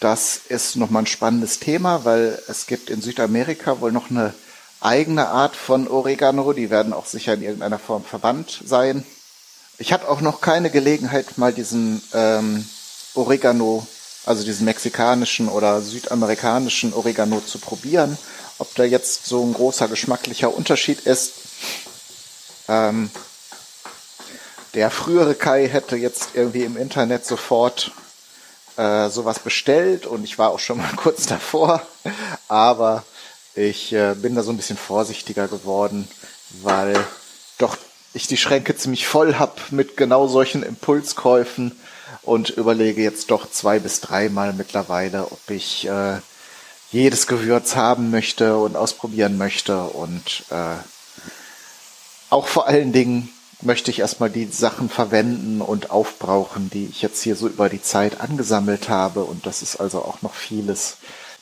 Das 0.00 0.40
ist 0.48 0.76
nochmal 0.76 1.04
ein 1.04 1.06
spannendes 1.06 1.60
Thema, 1.60 2.04
weil 2.04 2.42
es 2.48 2.66
gibt 2.66 2.90
in 2.90 3.00
Südamerika 3.00 3.80
wohl 3.80 3.92
noch 3.92 4.10
eine 4.10 4.34
eigene 4.80 5.28
Art 5.28 5.56
von 5.56 5.88
Oregano. 5.88 6.52
Die 6.52 6.70
werden 6.70 6.92
auch 6.92 7.06
sicher 7.06 7.34
in 7.34 7.42
irgendeiner 7.42 7.78
Form 7.78 8.04
verwandt 8.04 8.62
sein. 8.66 9.06
Ich 9.78 9.92
hatte 9.92 10.08
auch 10.08 10.20
noch 10.20 10.40
keine 10.40 10.70
Gelegenheit, 10.70 11.38
mal 11.38 11.52
diesen 11.52 12.02
ähm, 12.12 12.66
Oregano, 13.14 13.86
also 14.24 14.44
diesen 14.44 14.64
mexikanischen 14.64 15.48
oder 15.48 15.80
südamerikanischen 15.80 16.92
Oregano 16.92 17.40
zu 17.40 17.58
probieren. 17.58 18.16
Ob 18.58 18.74
da 18.74 18.84
jetzt 18.84 19.26
so 19.26 19.42
ein 19.42 19.54
großer 19.54 19.88
geschmacklicher 19.88 20.54
Unterschied 20.54 21.00
ist. 21.00 21.32
Ähm, 22.68 23.10
der 24.74 24.90
frühere 24.90 25.34
Kai 25.34 25.68
hätte 25.68 25.96
jetzt 25.96 26.30
irgendwie 26.34 26.62
im 26.62 26.76
Internet 26.76 27.26
sofort 27.26 27.92
äh, 28.76 29.10
sowas 29.10 29.38
bestellt 29.38 30.06
und 30.06 30.24
ich 30.24 30.38
war 30.38 30.50
auch 30.50 30.58
schon 30.58 30.78
mal 30.78 30.92
kurz 30.96 31.26
davor, 31.26 31.82
aber 32.48 33.04
ich 33.54 33.92
äh, 33.92 34.14
bin 34.14 34.34
da 34.34 34.42
so 34.42 34.50
ein 34.50 34.56
bisschen 34.56 34.78
vorsichtiger 34.78 35.46
geworden, 35.46 36.08
weil 36.62 36.94
doch 37.58 37.76
ich 38.14 38.26
die 38.26 38.36
Schränke 38.36 38.76
ziemlich 38.76 39.06
voll 39.06 39.36
hab 39.36 39.72
mit 39.72 39.96
genau 39.96 40.28
solchen 40.28 40.62
Impulskäufen 40.62 41.72
und 42.22 42.50
überlege 42.50 43.02
jetzt 43.02 43.30
doch 43.30 43.50
zwei 43.50 43.78
bis 43.78 44.00
dreimal 44.00 44.52
mittlerweile, 44.52 45.26
ob 45.30 45.50
ich 45.50 45.86
äh, 45.88 46.18
jedes 46.90 47.26
Gewürz 47.26 47.74
haben 47.74 48.10
möchte 48.10 48.58
und 48.58 48.76
ausprobieren 48.76 49.38
möchte 49.38 49.82
und 49.82 50.44
äh, 50.50 50.76
auch 52.30 52.46
vor 52.46 52.66
allen 52.66 52.92
Dingen 52.92 53.30
möchte 53.62 53.90
ich 53.90 54.00
erstmal 54.00 54.30
die 54.30 54.46
Sachen 54.46 54.88
verwenden 54.88 55.60
und 55.60 55.90
aufbrauchen, 55.90 56.68
die 56.70 56.86
ich 56.86 57.02
jetzt 57.02 57.22
hier 57.22 57.36
so 57.36 57.46
über 57.46 57.68
die 57.68 57.82
Zeit 57.82 58.20
angesammelt 58.20 58.88
habe 58.88 59.24
und 59.24 59.46
das 59.46 59.62
ist 59.62 59.76
also 59.76 59.98
auch 60.04 60.22
noch 60.22 60.34
vieles, 60.34 60.96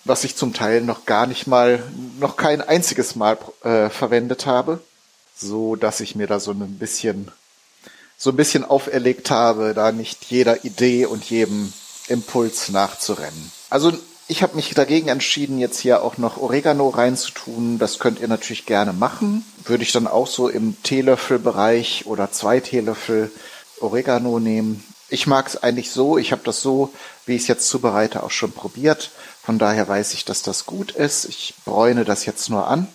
was 0.04 0.24
ich 0.24 0.36
zum 0.36 0.52
Teil 0.52 0.82
noch 0.82 1.04
gar 1.04 1.26
nicht 1.26 1.46
mal, 1.46 1.82
noch 2.20 2.36
kein 2.36 2.60
einziges 2.60 3.16
Mal 3.16 3.38
äh, 3.64 3.88
verwendet 3.88 4.46
habe 4.46 4.80
so 5.40 5.76
dass 5.76 6.00
ich 6.00 6.14
mir 6.14 6.26
da 6.26 6.40
so 6.40 6.52
ein 6.52 6.78
bisschen 6.78 7.30
so 8.16 8.30
ein 8.30 8.36
bisschen 8.36 8.64
auferlegt 8.64 9.30
habe, 9.30 9.72
da 9.72 9.92
nicht 9.92 10.26
jeder 10.26 10.64
Idee 10.64 11.06
und 11.06 11.24
jedem 11.24 11.72
Impuls 12.08 12.68
nachzurennen. 12.68 13.50
Also 13.70 13.92
ich 14.28 14.42
habe 14.42 14.56
mich 14.56 14.74
dagegen 14.74 15.08
entschieden, 15.08 15.58
jetzt 15.58 15.80
hier 15.80 16.02
auch 16.02 16.18
noch 16.18 16.36
Oregano 16.36 16.90
reinzutun. 16.90 17.78
Das 17.78 17.98
könnt 17.98 18.20
ihr 18.20 18.28
natürlich 18.28 18.66
gerne 18.66 18.92
machen. 18.92 19.44
Würde 19.64 19.82
ich 19.82 19.92
dann 19.92 20.06
auch 20.06 20.26
so 20.26 20.48
im 20.48 20.80
Teelöffelbereich 20.82 22.04
oder 22.06 22.30
zwei 22.30 22.60
Teelöffel 22.60 23.32
Oregano 23.80 24.38
nehmen. 24.38 24.84
Ich 25.08 25.26
mag 25.26 25.48
es 25.48 25.60
eigentlich 25.60 25.90
so. 25.90 26.18
Ich 26.18 26.30
habe 26.30 26.42
das 26.44 26.60
so, 26.60 26.92
wie 27.26 27.34
ich 27.34 27.42
es 27.42 27.48
jetzt 27.48 27.68
zubereite, 27.68 28.22
auch 28.22 28.30
schon 28.30 28.52
probiert. 28.52 29.10
Von 29.42 29.58
daher 29.58 29.88
weiß 29.88 30.14
ich, 30.14 30.24
dass 30.24 30.42
das 30.42 30.66
gut 30.66 30.92
ist. 30.92 31.24
Ich 31.24 31.54
bräune 31.64 32.04
das 32.04 32.26
jetzt 32.26 32.50
nur 32.50 32.68
an. 32.68 32.86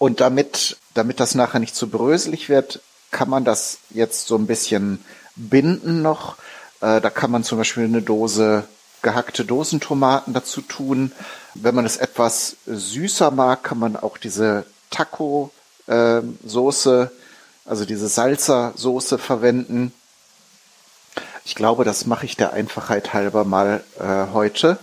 Und 0.00 0.20
damit, 0.22 0.78
damit 0.94 1.20
das 1.20 1.34
nachher 1.34 1.60
nicht 1.60 1.76
zu 1.76 1.90
bröselig 1.90 2.48
wird, 2.48 2.80
kann 3.10 3.28
man 3.28 3.44
das 3.44 3.80
jetzt 3.90 4.28
so 4.28 4.36
ein 4.36 4.46
bisschen 4.46 5.04
binden 5.36 6.00
noch. 6.00 6.36
Äh, 6.80 7.02
da 7.02 7.10
kann 7.10 7.30
man 7.30 7.44
zum 7.44 7.58
Beispiel 7.58 7.84
eine 7.84 8.00
Dose 8.00 8.64
gehackte 9.02 9.44
Dosentomaten 9.44 10.32
dazu 10.32 10.62
tun. 10.62 11.12
Wenn 11.52 11.74
man 11.74 11.84
es 11.84 11.98
etwas 11.98 12.56
süßer 12.64 13.30
mag, 13.30 13.62
kann 13.62 13.78
man 13.78 13.94
auch 13.94 14.16
diese 14.16 14.64
Taco-Soße, 14.88 15.52
also 17.66 17.84
diese 17.84 18.08
Salsa-Soße 18.08 19.18
verwenden. 19.18 19.92
Ich 21.44 21.54
glaube, 21.54 21.84
das 21.84 22.06
mache 22.06 22.24
ich 22.24 22.38
der 22.38 22.54
Einfachheit 22.54 23.12
halber 23.12 23.44
mal 23.44 23.84
äh, 23.98 24.32
heute. 24.32 24.78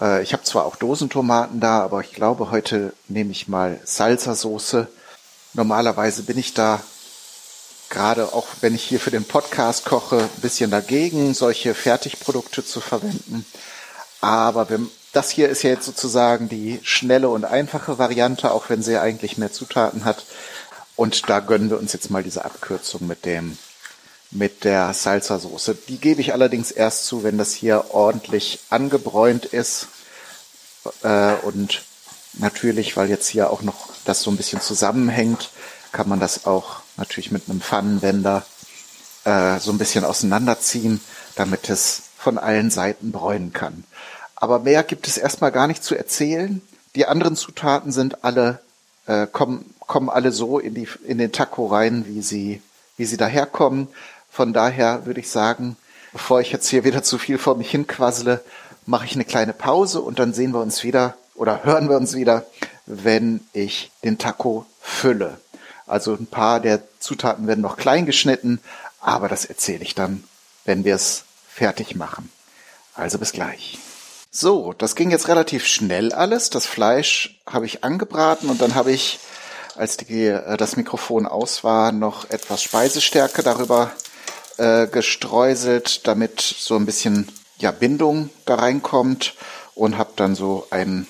Äh, 0.00 0.22
ich 0.22 0.32
habe 0.32 0.42
zwar 0.44 0.64
auch 0.66 0.76
Dosentomaten 0.76 1.60
da, 1.60 1.82
aber 1.82 2.00
ich 2.00 2.12
glaube, 2.12 2.50
heute 2.50 2.92
nehme 3.08 3.30
ich 3.30 3.48
mal 3.48 3.80
Salsa-Soße. 3.84 4.86
Normalerweise 5.54 6.22
bin 6.22 6.38
ich 6.38 6.54
da 6.54 6.80
gerade 7.88 8.32
auch, 8.32 8.46
wenn 8.60 8.74
ich 8.74 8.82
hier 8.82 9.00
für 9.00 9.10
den 9.10 9.24
Podcast 9.24 9.84
koche, 9.84 10.18
ein 10.18 10.40
bisschen 10.40 10.70
dagegen, 10.70 11.34
solche 11.34 11.74
Fertigprodukte 11.74 12.64
zu 12.64 12.80
verwenden. 12.80 13.46
Aber 14.20 14.68
wenn, 14.70 14.90
das 15.12 15.30
hier 15.30 15.48
ist 15.48 15.62
ja 15.62 15.70
jetzt 15.70 15.86
sozusagen 15.86 16.48
die 16.48 16.80
schnelle 16.82 17.28
und 17.28 17.44
einfache 17.44 17.98
Variante, 17.98 18.50
auch 18.50 18.68
wenn 18.68 18.82
sie 18.82 18.98
eigentlich 18.98 19.38
mehr 19.38 19.52
Zutaten 19.52 20.04
hat. 20.04 20.24
Und 20.96 21.28
da 21.28 21.40
gönnen 21.40 21.70
wir 21.70 21.78
uns 21.78 21.92
jetzt 21.92 22.10
mal 22.10 22.22
diese 22.22 22.44
Abkürzung 22.44 23.06
mit 23.06 23.24
dem 23.24 23.58
mit 24.30 24.64
der 24.64 24.92
Salsa-Soße. 24.92 25.76
Die 25.88 25.98
gebe 25.98 26.20
ich 26.20 26.32
allerdings 26.32 26.70
erst 26.70 27.06
zu, 27.06 27.22
wenn 27.22 27.38
das 27.38 27.52
hier 27.52 27.86
ordentlich 27.90 28.60
angebräunt 28.70 29.44
ist. 29.46 29.88
Äh, 31.02 31.34
und 31.42 31.82
natürlich, 32.34 32.96
weil 32.96 33.08
jetzt 33.08 33.28
hier 33.28 33.50
auch 33.50 33.62
noch 33.62 33.88
das 34.04 34.22
so 34.22 34.30
ein 34.30 34.36
bisschen 34.36 34.60
zusammenhängt, 34.60 35.50
kann 35.92 36.08
man 36.08 36.20
das 36.20 36.46
auch 36.46 36.80
natürlich 36.96 37.30
mit 37.30 37.48
einem 37.48 37.60
Pfannenwender 37.60 38.44
äh, 39.24 39.58
so 39.58 39.72
ein 39.72 39.78
bisschen 39.78 40.04
auseinanderziehen, 40.04 41.00
damit 41.34 41.68
es 41.70 42.02
von 42.16 42.38
allen 42.38 42.70
Seiten 42.70 43.12
bräunen 43.12 43.52
kann. 43.52 43.84
Aber 44.34 44.58
mehr 44.60 44.82
gibt 44.82 45.08
es 45.08 45.16
erstmal 45.16 45.52
gar 45.52 45.66
nicht 45.66 45.82
zu 45.82 45.94
erzählen. 45.94 46.60
Die 46.94 47.06
anderen 47.06 47.36
Zutaten 47.36 47.92
sind 47.92 48.24
alle, 48.24 48.60
äh, 49.06 49.26
kommen, 49.26 49.74
kommen 49.80 50.10
alle 50.10 50.32
so 50.32 50.58
in, 50.58 50.74
die, 50.74 50.88
in 51.06 51.18
den 51.18 51.32
Taco 51.32 51.66
rein, 51.66 52.04
wie 52.06 52.22
sie, 52.22 52.62
wie 52.96 53.06
sie 53.06 53.16
daherkommen. 53.16 53.88
Von 54.36 54.52
daher 54.52 55.06
würde 55.06 55.20
ich 55.20 55.30
sagen, 55.30 55.78
bevor 56.12 56.42
ich 56.42 56.52
jetzt 56.52 56.68
hier 56.68 56.84
wieder 56.84 57.02
zu 57.02 57.16
viel 57.16 57.38
vor 57.38 57.56
mich 57.56 57.70
hinquassele, 57.70 58.44
mache 58.84 59.06
ich 59.06 59.14
eine 59.14 59.24
kleine 59.24 59.54
Pause 59.54 60.02
und 60.02 60.18
dann 60.18 60.34
sehen 60.34 60.50
wir 60.50 60.60
uns 60.60 60.84
wieder 60.84 61.14
oder 61.34 61.64
hören 61.64 61.88
wir 61.88 61.96
uns 61.96 62.14
wieder, 62.14 62.44
wenn 62.84 63.40
ich 63.54 63.90
den 64.04 64.18
Taco 64.18 64.66
fülle. 64.82 65.40
Also 65.86 66.12
ein 66.12 66.26
paar 66.26 66.60
der 66.60 66.82
Zutaten 67.00 67.46
werden 67.46 67.62
noch 67.62 67.78
klein 67.78 68.04
geschnitten, 68.04 68.60
aber 69.00 69.30
das 69.30 69.46
erzähle 69.46 69.82
ich 69.82 69.94
dann, 69.94 70.22
wenn 70.66 70.84
wir 70.84 70.96
es 70.96 71.24
fertig 71.48 71.96
machen. 71.96 72.30
Also 72.94 73.18
bis 73.18 73.32
gleich. 73.32 73.78
So, 74.30 74.74
das 74.74 74.96
ging 74.96 75.10
jetzt 75.10 75.28
relativ 75.28 75.64
schnell 75.64 76.12
alles. 76.12 76.50
Das 76.50 76.66
Fleisch 76.66 77.40
habe 77.46 77.64
ich 77.64 77.84
angebraten 77.84 78.50
und 78.50 78.60
dann 78.60 78.74
habe 78.74 78.92
ich, 78.92 79.18
als 79.76 79.96
die, 79.96 80.26
äh, 80.26 80.58
das 80.58 80.76
Mikrofon 80.76 81.24
aus 81.24 81.64
war, 81.64 81.90
noch 81.90 82.28
etwas 82.28 82.62
Speisestärke 82.62 83.42
darüber 83.42 83.92
äh, 84.58 84.86
gestreuselt, 84.86 86.06
damit 86.06 86.40
so 86.40 86.76
ein 86.76 86.86
bisschen 86.86 87.28
ja, 87.58 87.70
Bindung 87.70 88.30
da 88.44 88.56
reinkommt 88.56 89.34
und 89.74 89.98
habe 89.98 90.12
dann 90.16 90.34
so 90.34 90.66
ein 90.70 91.06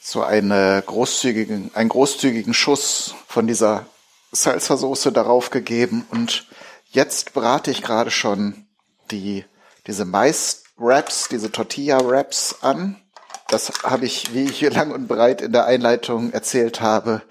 so 0.00 0.22
eine 0.22 0.82
großzügigen, 0.86 1.72
einen 1.74 1.88
großzügigen 1.88 2.54
Schuss 2.54 3.16
von 3.26 3.48
dieser 3.48 3.86
Salsa-Soße 4.32 5.10
darauf 5.10 5.50
gegeben 5.50 6.06
und 6.10 6.46
jetzt 6.90 7.32
brate 7.32 7.72
ich 7.72 7.82
gerade 7.82 8.12
schon 8.12 8.66
die, 9.10 9.44
diese 9.88 10.04
Mais-Wraps, 10.04 11.28
diese 11.28 11.50
Tortilla-Wraps 11.50 12.58
an. 12.62 12.96
Das 13.48 13.72
habe 13.82 14.06
ich, 14.06 14.32
wie 14.32 14.44
ich 14.44 14.58
hier 14.58 14.70
lang 14.70 14.92
und 14.92 15.08
breit 15.08 15.40
in 15.40 15.52
der 15.52 15.66
Einleitung 15.66 16.32
erzählt 16.32 16.80
habe, 16.80 17.22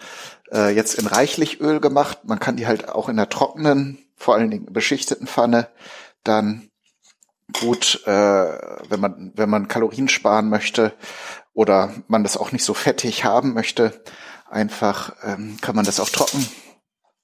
äh, 0.51 0.69
jetzt 0.73 0.95
in 0.95 1.07
reichlich 1.07 1.61
Öl 1.61 1.79
gemacht. 1.79 2.19
Man 2.23 2.39
kann 2.39 2.57
die 2.57 2.67
halt 2.67 2.89
auch 2.89 3.07
in 3.07 3.17
der 3.17 3.29
trockenen, 3.29 4.04
vor 4.15 4.35
allen 4.35 4.51
Dingen 4.51 4.71
beschichteten 4.71 5.27
Pfanne 5.27 5.69
dann 6.23 6.69
gut, 7.59 8.01
äh, 8.05 8.11
wenn 8.11 8.99
man 8.99 9.31
wenn 9.35 9.49
man 9.49 9.67
Kalorien 9.67 10.09
sparen 10.09 10.49
möchte 10.49 10.93
oder 11.53 11.93
man 12.07 12.23
das 12.23 12.37
auch 12.37 12.51
nicht 12.51 12.63
so 12.63 12.73
fettig 12.73 13.23
haben 13.23 13.53
möchte, 13.53 14.03
einfach 14.49 15.15
ähm, 15.23 15.57
kann 15.61 15.75
man 15.75 15.85
das 15.85 15.99
auch 15.99 16.09
trocken 16.09 16.47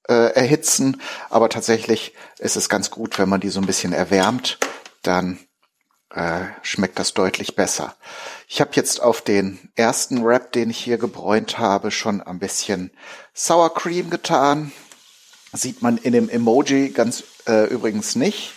äh, 0.08 0.34
erhitzen. 0.34 1.00
Aber 1.30 1.48
tatsächlich 1.48 2.14
ist 2.38 2.56
es 2.56 2.68
ganz 2.68 2.90
gut, 2.90 3.18
wenn 3.18 3.28
man 3.28 3.40
die 3.40 3.50
so 3.50 3.60
ein 3.60 3.66
bisschen 3.66 3.92
erwärmt, 3.92 4.58
dann 5.02 5.38
äh, 6.10 6.44
schmeckt 6.62 6.98
das 6.98 7.14
deutlich 7.14 7.56
besser. 7.56 7.96
Ich 8.46 8.60
habe 8.60 8.72
jetzt 8.74 9.02
auf 9.02 9.22
den 9.22 9.70
ersten 9.74 10.24
Wrap, 10.24 10.52
den 10.52 10.70
ich 10.70 10.78
hier 10.78 10.98
gebräunt 10.98 11.58
habe, 11.58 11.90
schon 11.90 12.20
ein 12.20 12.38
bisschen 12.38 12.90
Sour 13.34 13.72
Cream 13.74 14.10
getan. 14.10 14.72
Sieht 15.52 15.82
man 15.82 15.98
in 15.98 16.12
dem 16.12 16.28
Emoji 16.28 16.90
ganz 16.90 17.24
äh, 17.46 17.66
übrigens 17.66 18.16
nicht. 18.16 18.54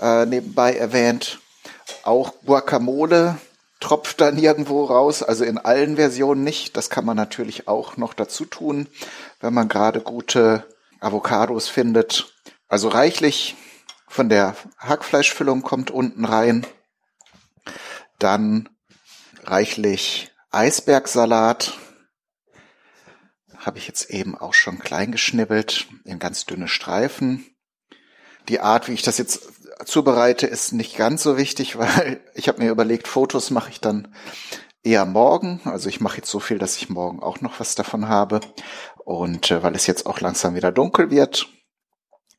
Äh, 0.00 0.26
nebenbei 0.26 0.74
erwähnt. 0.74 1.38
Auch 2.02 2.32
Guacamole 2.44 3.38
tropft 3.80 4.20
dann 4.20 4.38
irgendwo 4.38 4.84
raus, 4.84 5.22
also 5.22 5.44
in 5.44 5.58
allen 5.58 5.96
Versionen 5.96 6.42
nicht. 6.42 6.76
Das 6.76 6.90
kann 6.90 7.04
man 7.04 7.16
natürlich 7.16 7.68
auch 7.68 7.96
noch 7.96 8.14
dazu 8.14 8.44
tun, 8.44 8.88
wenn 9.40 9.54
man 9.54 9.68
gerade 9.68 10.00
gute 10.00 10.64
Avocados 11.00 11.68
findet. 11.68 12.32
Also 12.68 12.88
reichlich 12.88 13.54
von 14.08 14.28
der 14.28 14.56
Hackfleischfüllung 14.78 15.62
kommt 15.62 15.90
unten 15.90 16.24
rein. 16.24 16.66
Dann 18.18 18.68
reichlich 19.44 20.32
Eisbergsalat. 20.50 21.78
Habe 23.66 23.78
ich 23.78 23.88
jetzt 23.88 24.10
eben 24.10 24.38
auch 24.38 24.54
schon 24.54 24.78
klein 24.78 25.10
geschnibbelt 25.10 25.88
in 26.04 26.20
ganz 26.20 26.46
dünne 26.46 26.68
Streifen. 26.68 27.44
Die 28.48 28.60
Art, 28.60 28.86
wie 28.86 28.92
ich 28.92 29.02
das 29.02 29.18
jetzt 29.18 29.50
zubereite, 29.84 30.46
ist 30.46 30.72
nicht 30.72 30.96
ganz 30.96 31.24
so 31.24 31.36
wichtig, 31.36 31.76
weil 31.78 32.20
ich 32.34 32.46
habe 32.46 32.62
mir 32.62 32.70
überlegt, 32.70 33.08
Fotos 33.08 33.50
mache 33.50 33.70
ich 33.70 33.80
dann 33.80 34.14
eher 34.84 35.04
morgen. 35.04 35.60
Also 35.64 35.88
ich 35.88 36.00
mache 36.00 36.18
jetzt 36.18 36.30
so 36.30 36.38
viel, 36.38 36.58
dass 36.58 36.76
ich 36.76 36.90
morgen 36.90 37.20
auch 37.20 37.40
noch 37.40 37.58
was 37.58 37.74
davon 37.74 38.08
habe. 38.08 38.38
Und 39.04 39.50
äh, 39.50 39.64
weil 39.64 39.74
es 39.74 39.88
jetzt 39.88 40.06
auch 40.06 40.20
langsam 40.20 40.54
wieder 40.54 40.70
dunkel 40.70 41.10
wird, 41.10 41.48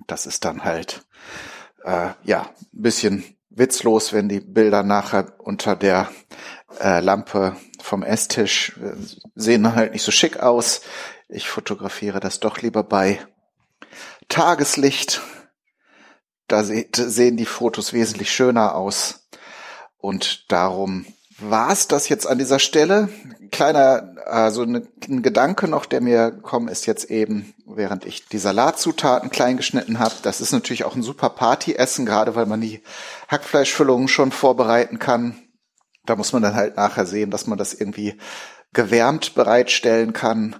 das 0.07 0.27
ist 0.27 0.45
dann 0.45 0.63
halt 0.63 1.05
äh, 1.83 2.11
ja 2.23 2.43
ein 2.73 2.81
bisschen 2.81 3.35
witzlos, 3.49 4.13
wenn 4.13 4.29
die 4.29 4.39
Bilder 4.39 4.81
nachher 4.81 5.33
unter 5.39 5.75
der 5.75 6.09
äh, 6.79 7.01
Lampe 7.01 7.57
vom 7.81 8.01
Esstisch 8.03 8.77
äh, 8.77 8.95
sehen 9.35 9.75
halt 9.75 9.91
nicht 9.91 10.03
so 10.03 10.11
schick 10.11 10.39
aus. 10.39 10.81
Ich 11.29 11.47
fotografiere 11.47 12.19
das 12.19 12.39
doch 12.39 12.61
lieber 12.61 12.83
bei 12.83 13.19
Tageslicht 14.29 15.21
da 16.47 16.63
sehen 16.63 17.37
die 17.37 17.45
Fotos 17.45 17.93
wesentlich 17.93 18.31
schöner 18.31 18.75
aus. 18.75 19.27
Und 19.97 20.51
darum 20.51 21.05
war 21.39 21.71
es 21.71 21.87
das 21.87 22.09
jetzt 22.09 22.25
an 22.25 22.37
dieser 22.37 22.59
Stelle. 22.59 23.09
Kleiner, 23.51 24.15
also 24.25 24.63
ein 24.63 24.87
Gedanke 25.21 25.67
noch, 25.67 25.85
der 25.85 26.01
mir 26.01 26.31
gekommen 26.31 26.67
ist 26.67 26.85
jetzt 26.85 27.11
eben, 27.11 27.53
während 27.65 28.05
ich 28.05 28.27
die 28.27 28.37
Salatzutaten 28.37 29.29
klein 29.29 29.57
geschnitten 29.57 29.99
habe. 29.99 30.15
Das 30.23 30.41
ist 30.41 30.51
natürlich 30.51 30.85
auch 30.85 30.95
ein 30.95 31.03
super 31.03 31.29
Partyessen, 31.29 32.05
gerade 32.05 32.35
weil 32.35 32.45
man 32.45 32.61
die 32.61 32.81
Hackfleischfüllungen 33.27 34.07
schon 34.07 34.31
vorbereiten 34.31 34.99
kann. 34.99 35.37
Da 36.05 36.15
muss 36.15 36.31
man 36.31 36.41
dann 36.41 36.55
halt 36.55 36.77
nachher 36.77 37.05
sehen, 37.05 37.29
dass 37.29 37.45
man 37.45 37.57
das 37.57 37.73
irgendwie 37.73 38.17
gewärmt 38.73 39.35
bereitstellen 39.35 40.13
kann. 40.13 40.55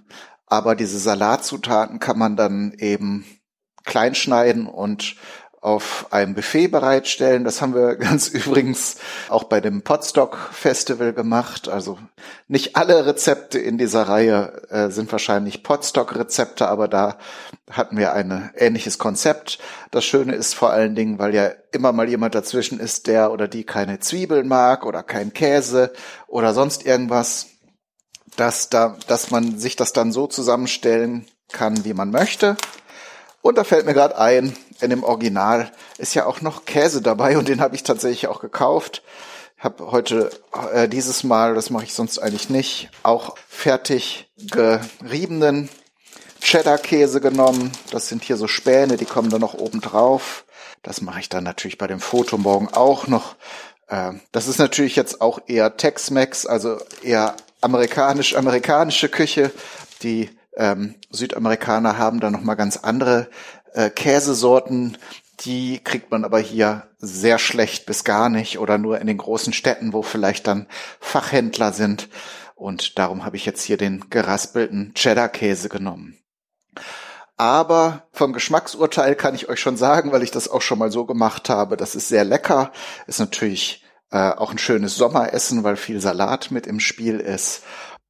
Aber 0.48 0.76
diese 0.76 0.98
Salatzutaten 0.98 2.00
kann 2.00 2.18
man 2.18 2.36
dann 2.36 2.74
eben 2.80 3.26
kleinschneiden 3.84 4.68
und 4.68 5.16
auf 5.60 6.08
einem 6.12 6.36
Buffet 6.36 6.68
bereitstellen. 6.68 7.44
Das 7.44 7.62
haben 7.62 7.74
wir 7.74 7.96
ganz 7.98 8.30
übrigens 8.30 8.98
auch 9.28 9.46
bei 9.46 9.60
dem 9.60 9.82
Podstock 9.82 10.38
Festival 10.52 11.14
gemacht. 11.14 11.68
Also 11.68 11.98
nicht 12.48 12.76
alle 12.76 13.06
Rezepte 13.06 13.60
in 13.60 13.78
dieser 13.78 14.04
Reihe 14.04 14.62
äh, 14.70 14.90
sind 14.90 15.12
wahrscheinlich 15.12 15.64
Podstock 15.64 16.16
Rezepte, 16.16 16.68
aber 16.68 16.88
da 16.88 17.18
hatten 17.70 17.98
wir 17.98 18.14
ein 18.14 18.52
ähnliches 18.56 18.98
Konzept. 18.98 19.60
Das 19.92 20.06
Schöne 20.06 20.36
ist 20.36 20.54
vor 20.54 20.70
allen 20.72 20.96
Dingen, 20.96 21.20
weil 21.20 21.34
ja 21.34 21.52
immer 21.72 21.92
mal 21.92 22.08
jemand 22.08 22.36
dazwischen 22.36 22.80
ist, 22.80 23.08
der 23.08 23.32
oder 23.32 23.48
die 23.48 23.66
keine 23.66 24.00
Zwiebeln 24.00 24.48
mag 24.48 24.86
oder 24.86 25.04
kein 25.04 25.34
Käse 25.34 25.92
oder 26.28 26.54
sonst 26.54 26.86
irgendwas, 26.86 27.48
dass 28.38 28.70
da, 28.70 28.96
dass 29.08 29.32
man 29.32 29.60
sich 29.60 29.76
das 29.76 29.92
dann 29.92 30.14
so 30.14 30.28
zusammenstellen 30.28 31.28
kann, 31.52 31.84
wie 31.84 31.94
man 31.94 32.12
möchte. 32.12 32.56
Und 33.42 33.58
da 33.58 33.64
fällt 33.64 33.86
mir 33.86 33.94
gerade 33.94 34.18
ein, 34.18 34.56
in 34.80 34.90
dem 34.90 35.04
Original 35.04 35.72
ist 35.98 36.14
ja 36.14 36.26
auch 36.26 36.42
noch 36.42 36.66
Käse 36.66 37.02
dabei 37.02 37.38
und 37.38 37.48
den 37.48 37.62
habe 37.62 37.76
ich 37.76 37.84
tatsächlich 37.84 38.28
auch 38.28 38.40
gekauft. 38.40 39.04
Habe 39.58 39.92
heute 39.92 40.30
äh, 40.74 40.88
dieses 40.88 41.24
Mal, 41.24 41.56
das 41.56 41.70
mache 41.70 41.86
ich 41.86 41.94
sonst 41.94 42.20
eigentlich 42.20 42.50
nicht, 42.50 42.90
auch 43.02 43.36
fertig 43.48 44.30
geriebenen 44.38 45.70
Cheddar-Käse 46.42 47.22
genommen. 47.22 47.72
Das 47.90 48.08
sind 48.08 48.24
hier 48.24 48.38
so 48.38 48.48
Späne, 48.48 48.98
die 48.98 49.06
kommen 49.06 49.32
dann 49.32 49.42
noch 49.42 49.56
oben 49.56 49.82
drauf. 49.82 50.46
Das 50.84 51.02
mache 51.02 51.22
ich 51.22 51.30
dann 51.30 51.44
natürlich 51.44 51.80
bei 51.80 51.88
dem 51.88 52.00
Foto 52.00 52.38
morgen 52.38 52.70
auch 52.72 53.08
noch. 53.08 53.36
Äh, 53.88 54.14
das 54.32 54.48
ist 54.48 54.60
natürlich 54.60 54.96
jetzt 54.96 55.22
auch 55.22 55.40
eher 55.48 55.76
Tex-Mex, 55.76 56.46
also 56.46 56.78
eher 57.02 57.36
amerikanisch-amerikanische 57.62 59.10
Küche. 59.10 59.52
Die 60.04 60.30
ähm, 60.56 60.96
Südamerikaner 61.10 61.98
haben 61.98 62.20
da 62.20 62.30
noch 62.30 62.42
mal 62.42 62.56
ganz 62.56 62.78
andere 62.78 63.30
äh, 63.74 63.90
Käsesorten, 63.90 64.98
die 65.42 65.80
kriegt 65.84 66.10
man 66.10 66.26
aber 66.26 66.40
hier 66.40 66.88
sehr 66.98 67.38
schlecht 67.38 67.86
bis 67.86 68.04
gar 68.04 68.30
nicht 68.30 68.58
oder 68.58 68.78
nur 68.78 69.00
in 69.00 69.08
den 69.08 69.18
großen 69.18 69.54
Städten, 69.54 69.94
wo 69.94 70.02
vielleicht 70.02 70.48
dann 70.48 70.68
Fachhändler 71.00 71.74
sind. 71.74 72.10
Und 72.56 72.98
darum 72.98 73.24
habe 73.24 73.36
ich 73.36 73.46
jetzt 73.46 73.62
hier 73.62 73.78
den 73.78 74.10
geraspelten 74.10 74.94
Cheddar-Käse 74.96 75.70
genommen. 75.70 76.18
Aber 77.36 78.08
vom 78.12 78.34
Geschmacksurteil 78.34 79.14
kann 79.14 79.36
ich 79.36 79.48
euch 79.48 79.60
schon 79.60 79.78
sagen, 79.78 80.12
weil 80.12 80.24
ich 80.24 80.32
das 80.32 80.50
auch 80.50 80.62
schon 80.62 80.80
mal 80.80 80.92
so 80.92 81.06
gemacht 81.06 81.50
habe, 81.50 81.78
das 81.78 81.94
ist 81.94 82.08
sehr 82.08 82.24
lecker. 82.24 82.72
Ist 83.06 83.20
natürlich 83.20 83.84
äh, 84.12 84.32
auch 84.32 84.52
ein 84.52 84.58
schönes 84.58 84.96
Sommeressen, 84.96 85.64
weil 85.64 85.76
viel 85.76 86.00
Salat 86.00 86.52
mit 86.52 86.68
im 86.68 86.80
Spiel 86.80 87.20
ist. 87.20 87.64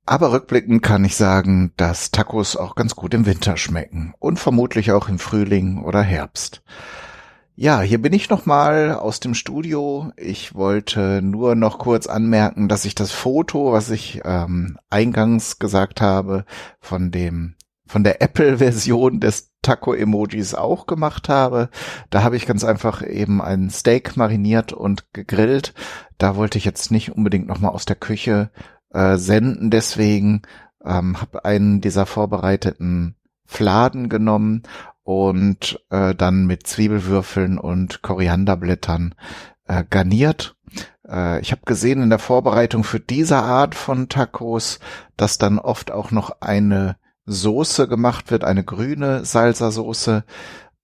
Aber 0.05 0.31
rückblickend 0.31 0.81
kann 0.83 1.03
ich 1.03 1.17
sagen, 1.17 1.73
dass 1.75 2.11
Tacos 2.11 2.55
auch 2.55 2.75
ganz 2.75 2.95
gut 2.95 3.13
im 3.13 3.25
Winter 3.25 3.57
schmecken 3.57 4.13
und 4.19 4.39
vermutlich 4.39 4.93
auch 4.93 5.09
im 5.09 5.19
Frühling 5.19 5.83
oder 5.83 6.01
Herbst. 6.01 6.61
Ja, 7.55 7.81
hier 7.81 8.01
bin 8.01 8.13
ich 8.13 8.29
nochmal 8.29 8.93
aus 8.93 9.19
dem 9.19 9.33
Studio. 9.33 10.11
Ich 10.15 10.53
wollte 10.53 11.21
nur 11.23 11.55
noch 11.55 11.79
kurz 11.79 12.07
anmerken, 12.07 12.69
dass 12.69 12.85
ich 12.85 12.95
das 12.95 13.11
Foto, 13.11 13.73
was 13.73 13.89
ich 13.89 14.21
ähm, 14.23 14.77
eingangs 14.89 15.57
gesagt 15.57 15.99
habe, 15.99 16.45
von 16.79 17.11
dem 17.11 17.55
von 17.87 18.03
der 18.03 18.21
Apple-Version 18.21 19.19
des 19.19 19.49
Taco-Emojis 19.67 20.55
auch 20.55 20.85
gemacht 20.85 21.27
habe. 21.27 21.69
Da 22.09 22.23
habe 22.23 22.37
ich 22.37 22.45
ganz 22.45 22.63
einfach 22.63 23.05
eben 23.05 23.41
ein 23.41 23.69
Steak 23.69 24.15
mariniert 24.15 24.71
und 24.71 25.13
gegrillt. 25.13 25.73
Da 26.17 26.37
wollte 26.37 26.57
ich 26.57 26.63
jetzt 26.63 26.89
nicht 26.89 27.11
unbedingt 27.11 27.47
nochmal 27.47 27.71
aus 27.71 27.85
der 27.85 27.97
Küche 27.97 28.49
äh, 28.93 29.17
senden. 29.17 29.69
Deswegen 29.69 30.43
ähm, 30.85 31.19
habe 31.19 31.43
einen 31.43 31.81
dieser 31.81 32.05
vorbereiteten 32.05 33.15
Fladen 33.45 34.07
genommen 34.07 34.63
und 35.03 35.83
äh, 35.89 36.15
dann 36.15 36.45
mit 36.45 36.65
Zwiebelwürfeln 36.65 37.57
und 37.57 38.01
Korianderblättern 38.01 39.15
äh, 39.67 39.83
garniert. 39.89 40.55
Äh, 41.05 41.41
ich 41.41 41.51
habe 41.51 41.63
gesehen 41.65 42.01
in 42.01 42.09
der 42.09 42.19
Vorbereitung 42.19 42.85
für 42.85 43.01
diese 43.01 43.37
Art 43.37 43.75
von 43.75 44.07
Tacos, 44.07 44.79
dass 45.17 45.37
dann 45.37 45.59
oft 45.59 45.91
auch 45.91 46.11
noch 46.11 46.39
eine 46.39 46.95
Soße 47.27 47.87
gemacht 47.87 48.31
wird, 48.31 48.43
eine 48.43 48.63
grüne 48.63 49.25
Salsa-Soße. 49.25 50.23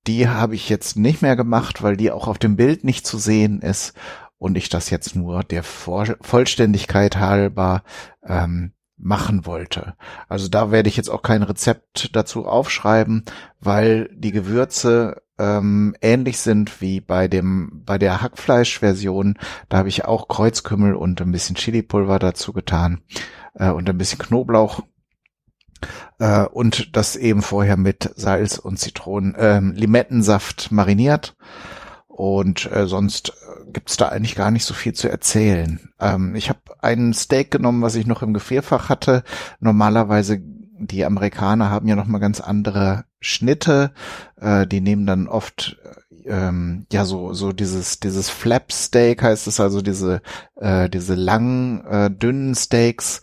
Die 0.05 0.27
habe 0.27 0.55
ich 0.55 0.69
jetzt 0.69 0.97
nicht 0.97 1.21
mehr 1.21 1.35
gemacht, 1.35 1.81
weil 1.81 1.97
die 1.97 2.11
auch 2.11 2.27
auf 2.27 2.37
dem 2.37 2.57
Bild 2.57 2.83
nicht 2.83 3.07
zu 3.07 3.17
sehen 3.17 3.61
ist 3.61 3.93
und 4.37 4.57
ich 4.57 4.67
das 4.67 4.89
jetzt 4.89 5.15
nur 5.15 5.43
der 5.43 5.63
Vollständigkeit 5.63 7.15
halber 7.17 7.83
ähm, 8.27 8.73
machen 8.97 9.45
wollte. 9.45 9.95
Also 10.27 10.49
da 10.49 10.71
werde 10.71 10.89
ich 10.89 10.97
jetzt 10.97 11.09
auch 11.09 11.21
kein 11.21 11.43
Rezept 11.43 12.15
dazu 12.15 12.45
aufschreiben, 12.45 13.23
weil 13.61 14.09
die 14.13 14.31
Gewürze 14.31 15.21
ähm, 15.39 15.95
ähnlich 16.01 16.39
sind 16.39 16.81
wie 16.81 17.01
bei 17.01 17.27
dem 17.27 17.83
bei 17.85 17.97
der 17.97 18.21
Hackfleisch-Version. 18.21 19.37
Da 19.69 19.77
habe 19.77 19.89
ich 19.89 20.05
auch 20.05 20.27
Kreuzkümmel 20.27 20.93
und 20.95 21.21
ein 21.21 21.31
bisschen 21.31 21.55
Chilipulver 21.55 22.19
dazu 22.19 22.53
getan 22.53 23.01
äh, 23.55 23.69
und 23.69 23.89
ein 23.89 23.97
bisschen 23.97 24.19
Knoblauch 24.19 24.81
äh, 26.19 26.45
und 26.45 26.95
das 26.95 27.15
eben 27.15 27.41
vorher 27.41 27.77
mit 27.77 28.11
Salz 28.15 28.57
und 28.57 28.79
Zitronen, 28.79 29.35
äh, 29.35 29.59
Limettensaft 29.59 30.71
mariniert. 30.71 31.35
Und 32.07 32.71
äh, 32.71 32.85
sonst 32.85 33.29
äh, 33.29 33.71
gibt's 33.71 33.97
da 33.97 34.09
eigentlich 34.09 34.35
gar 34.35 34.51
nicht 34.51 34.65
so 34.65 34.75
viel 34.75 34.93
zu 34.93 35.09
erzählen. 35.09 35.89
Ähm, 35.99 36.35
ich 36.35 36.49
habe 36.49 36.59
einen 36.79 37.13
Steak 37.13 37.49
genommen, 37.49 37.81
was 37.81 37.95
ich 37.95 38.05
noch 38.05 38.21
im 38.21 38.33
Gefrierfach 38.33 38.89
hatte. 38.89 39.23
Normalerweise 39.59 40.39
die 40.77 41.05
Amerikaner 41.05 41.69
haben 41.69 41.87
ja 41.87 41.95
noch 41.95 42.05
mal 42.05 42.19
ganz 42.19 42.39
andere 42.41 43.05
Schnitte. 43.19 43.91
Äh, 44.39 44.67
die 44.67 44.81
nehmen 44.81 45.05
dann 45.05 45.27
oft 45.27 45.77
ähm, 46.25 46.85
ja 46.91 47.05
so 47.05 47.33
so 47.33 47.51
dieses 47.51 47.99
dieses 47.99 48.29
Flap 48.29 48.71
Steak 48.71 49.23
heißt 49.23 49.47
es 49.47 49.59
also 49.59 49.81
diese 49.81 50.21
äh, 50.55 50.89
diese 50.89 51.15
langen 51.15 51.85
äh, 51.85 52.09
dünnen 52.09 52.55
Steaks 52.55 53.21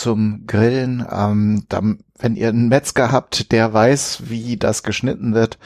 zum 0.00 0.46
Grillen. 0.46 1.06
Ähm, 1.10 1.64
dann, 1.68 1.98
wenn 2.18 2.34
ihr 2.34 2.48
einen 2.48 2.68
Metzger 2.68 3.12
habt, 3.12 3.52
der 3.52 3.72
weiß, 3.72 4.30
wie 4.30 4.56
das 4.56 4.82
geschnitten 4.82 5.34
wird, 5.34 5.58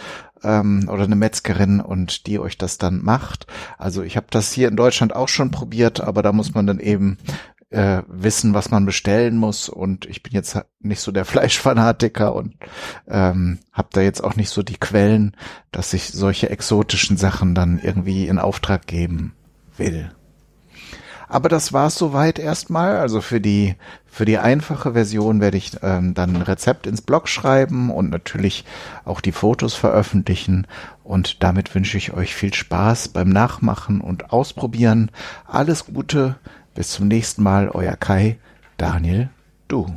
ähm, 0.42 0.88
oder 0.90 1.04
eine 1.04 1.16
Metzgerin 1.16 1.80
und 1.80 2.26
die 2.26 2.38
euch 2.38 2.58
das 2.58 2.76
dann 2.76 3.02
macht. 3.02 3.46
Also 3.78 4.02
ich 4.02 4.16
habe 4.16 4.26
das 4.30 4.52
hier 4.52 4.68
in 4.68 4.76
Deutschland 4.76 5.14
auch 5.14 5.28
schon 5.28 5.50
probiert, 5.50 6.00
aber 6.00 6.22
da 6.22 6.32
muss 6.32 6.52
man 6.52 6.66
dann 6.66 6.80
eben 6.80 7.18
äh, 7.70 8.02
wissen, 8.08 8.54
was 8.54 8.70
man 8.70 8.86
bestellen 8.86 9.36
muss. 9.36 9.68
Und 9.68 10.04
ich 10.06 10.22
bin 10.22 10.32
jetzt 10.32 10.58
nicht 10.80 11.00
so 11.00 11.12
der 11.12 11.24
Fleischfanatiker 11.24 12.34
und 12.34 12.56
ähm, 13.08 13.60
habe 13.72 13.88
da 13.92 14.00
jetzt 14.00 14.22
auch 14.22 14.34
nicht 14.34 14.50
so 14.50 14.64
die 14.64 14.78
Quellen, 14.78 15.36
dass 15.70 15.92
ich 15.92 16.10
solche 16.10 16.50
exotischen 16.50 17.16
Sachen 17.16 17.54
dann 17.54 17.78
irgendwie 17.78 18.26
in 18.26 18.40
Auftrag 18.40 18.86
geben 18.88 19.34
will. 19.76 20.10
Aber 21.34 21.48
das 21.48 21.72
war's 21.72 21.96
soweit 21.96 22.38
erstmal. 22.38 22.98
Also 22.98 23.20
für 23.20 23.40
die 23.40 23.74
für 24.06 24.24
die 24.24 24.38
einfache 24.38 24.92
Version 24.92 25.40
werde 25.40 25.56
ich 25.56 25.72
ähm, 25.82 26.14
dann 26.14 26.36
ein 26.36 26.42
Rezept 26.42 26.86
ins 26.86 27.02
Blog 27.02 27.28
schreiben 27.28 27.90
und 27.90 28.08
natürlich 28.08 28.64
auch 29.04 29.20
die 29.20 29.32
Fotos 29.32 29.74
veröffentlichen. 29.74 30.68
Und 31.02 31.42
damit 31.42 31.74
wünsche 31.74 31.98
ich 31.98 32.12
euch 32.12 32.36
viel 32.36 32.54
Spaß 32.54 33.08
beim 33.08 33.30
Nachmachen 33.30 34.00
und 34.00 34.32
Ausprobieren. 34.32 35.10
Alles 35.44 35.86
Gute, 35.86 36.36
bis 36.76 36.92
zum 36.92 37.08
nächsten 37.08 37.42
Mal, 37.42 37.68
euer 37.68 37.96
Kai, 37.96 38.38
Daniel, 38.76 39.28
du. 39.66 39.88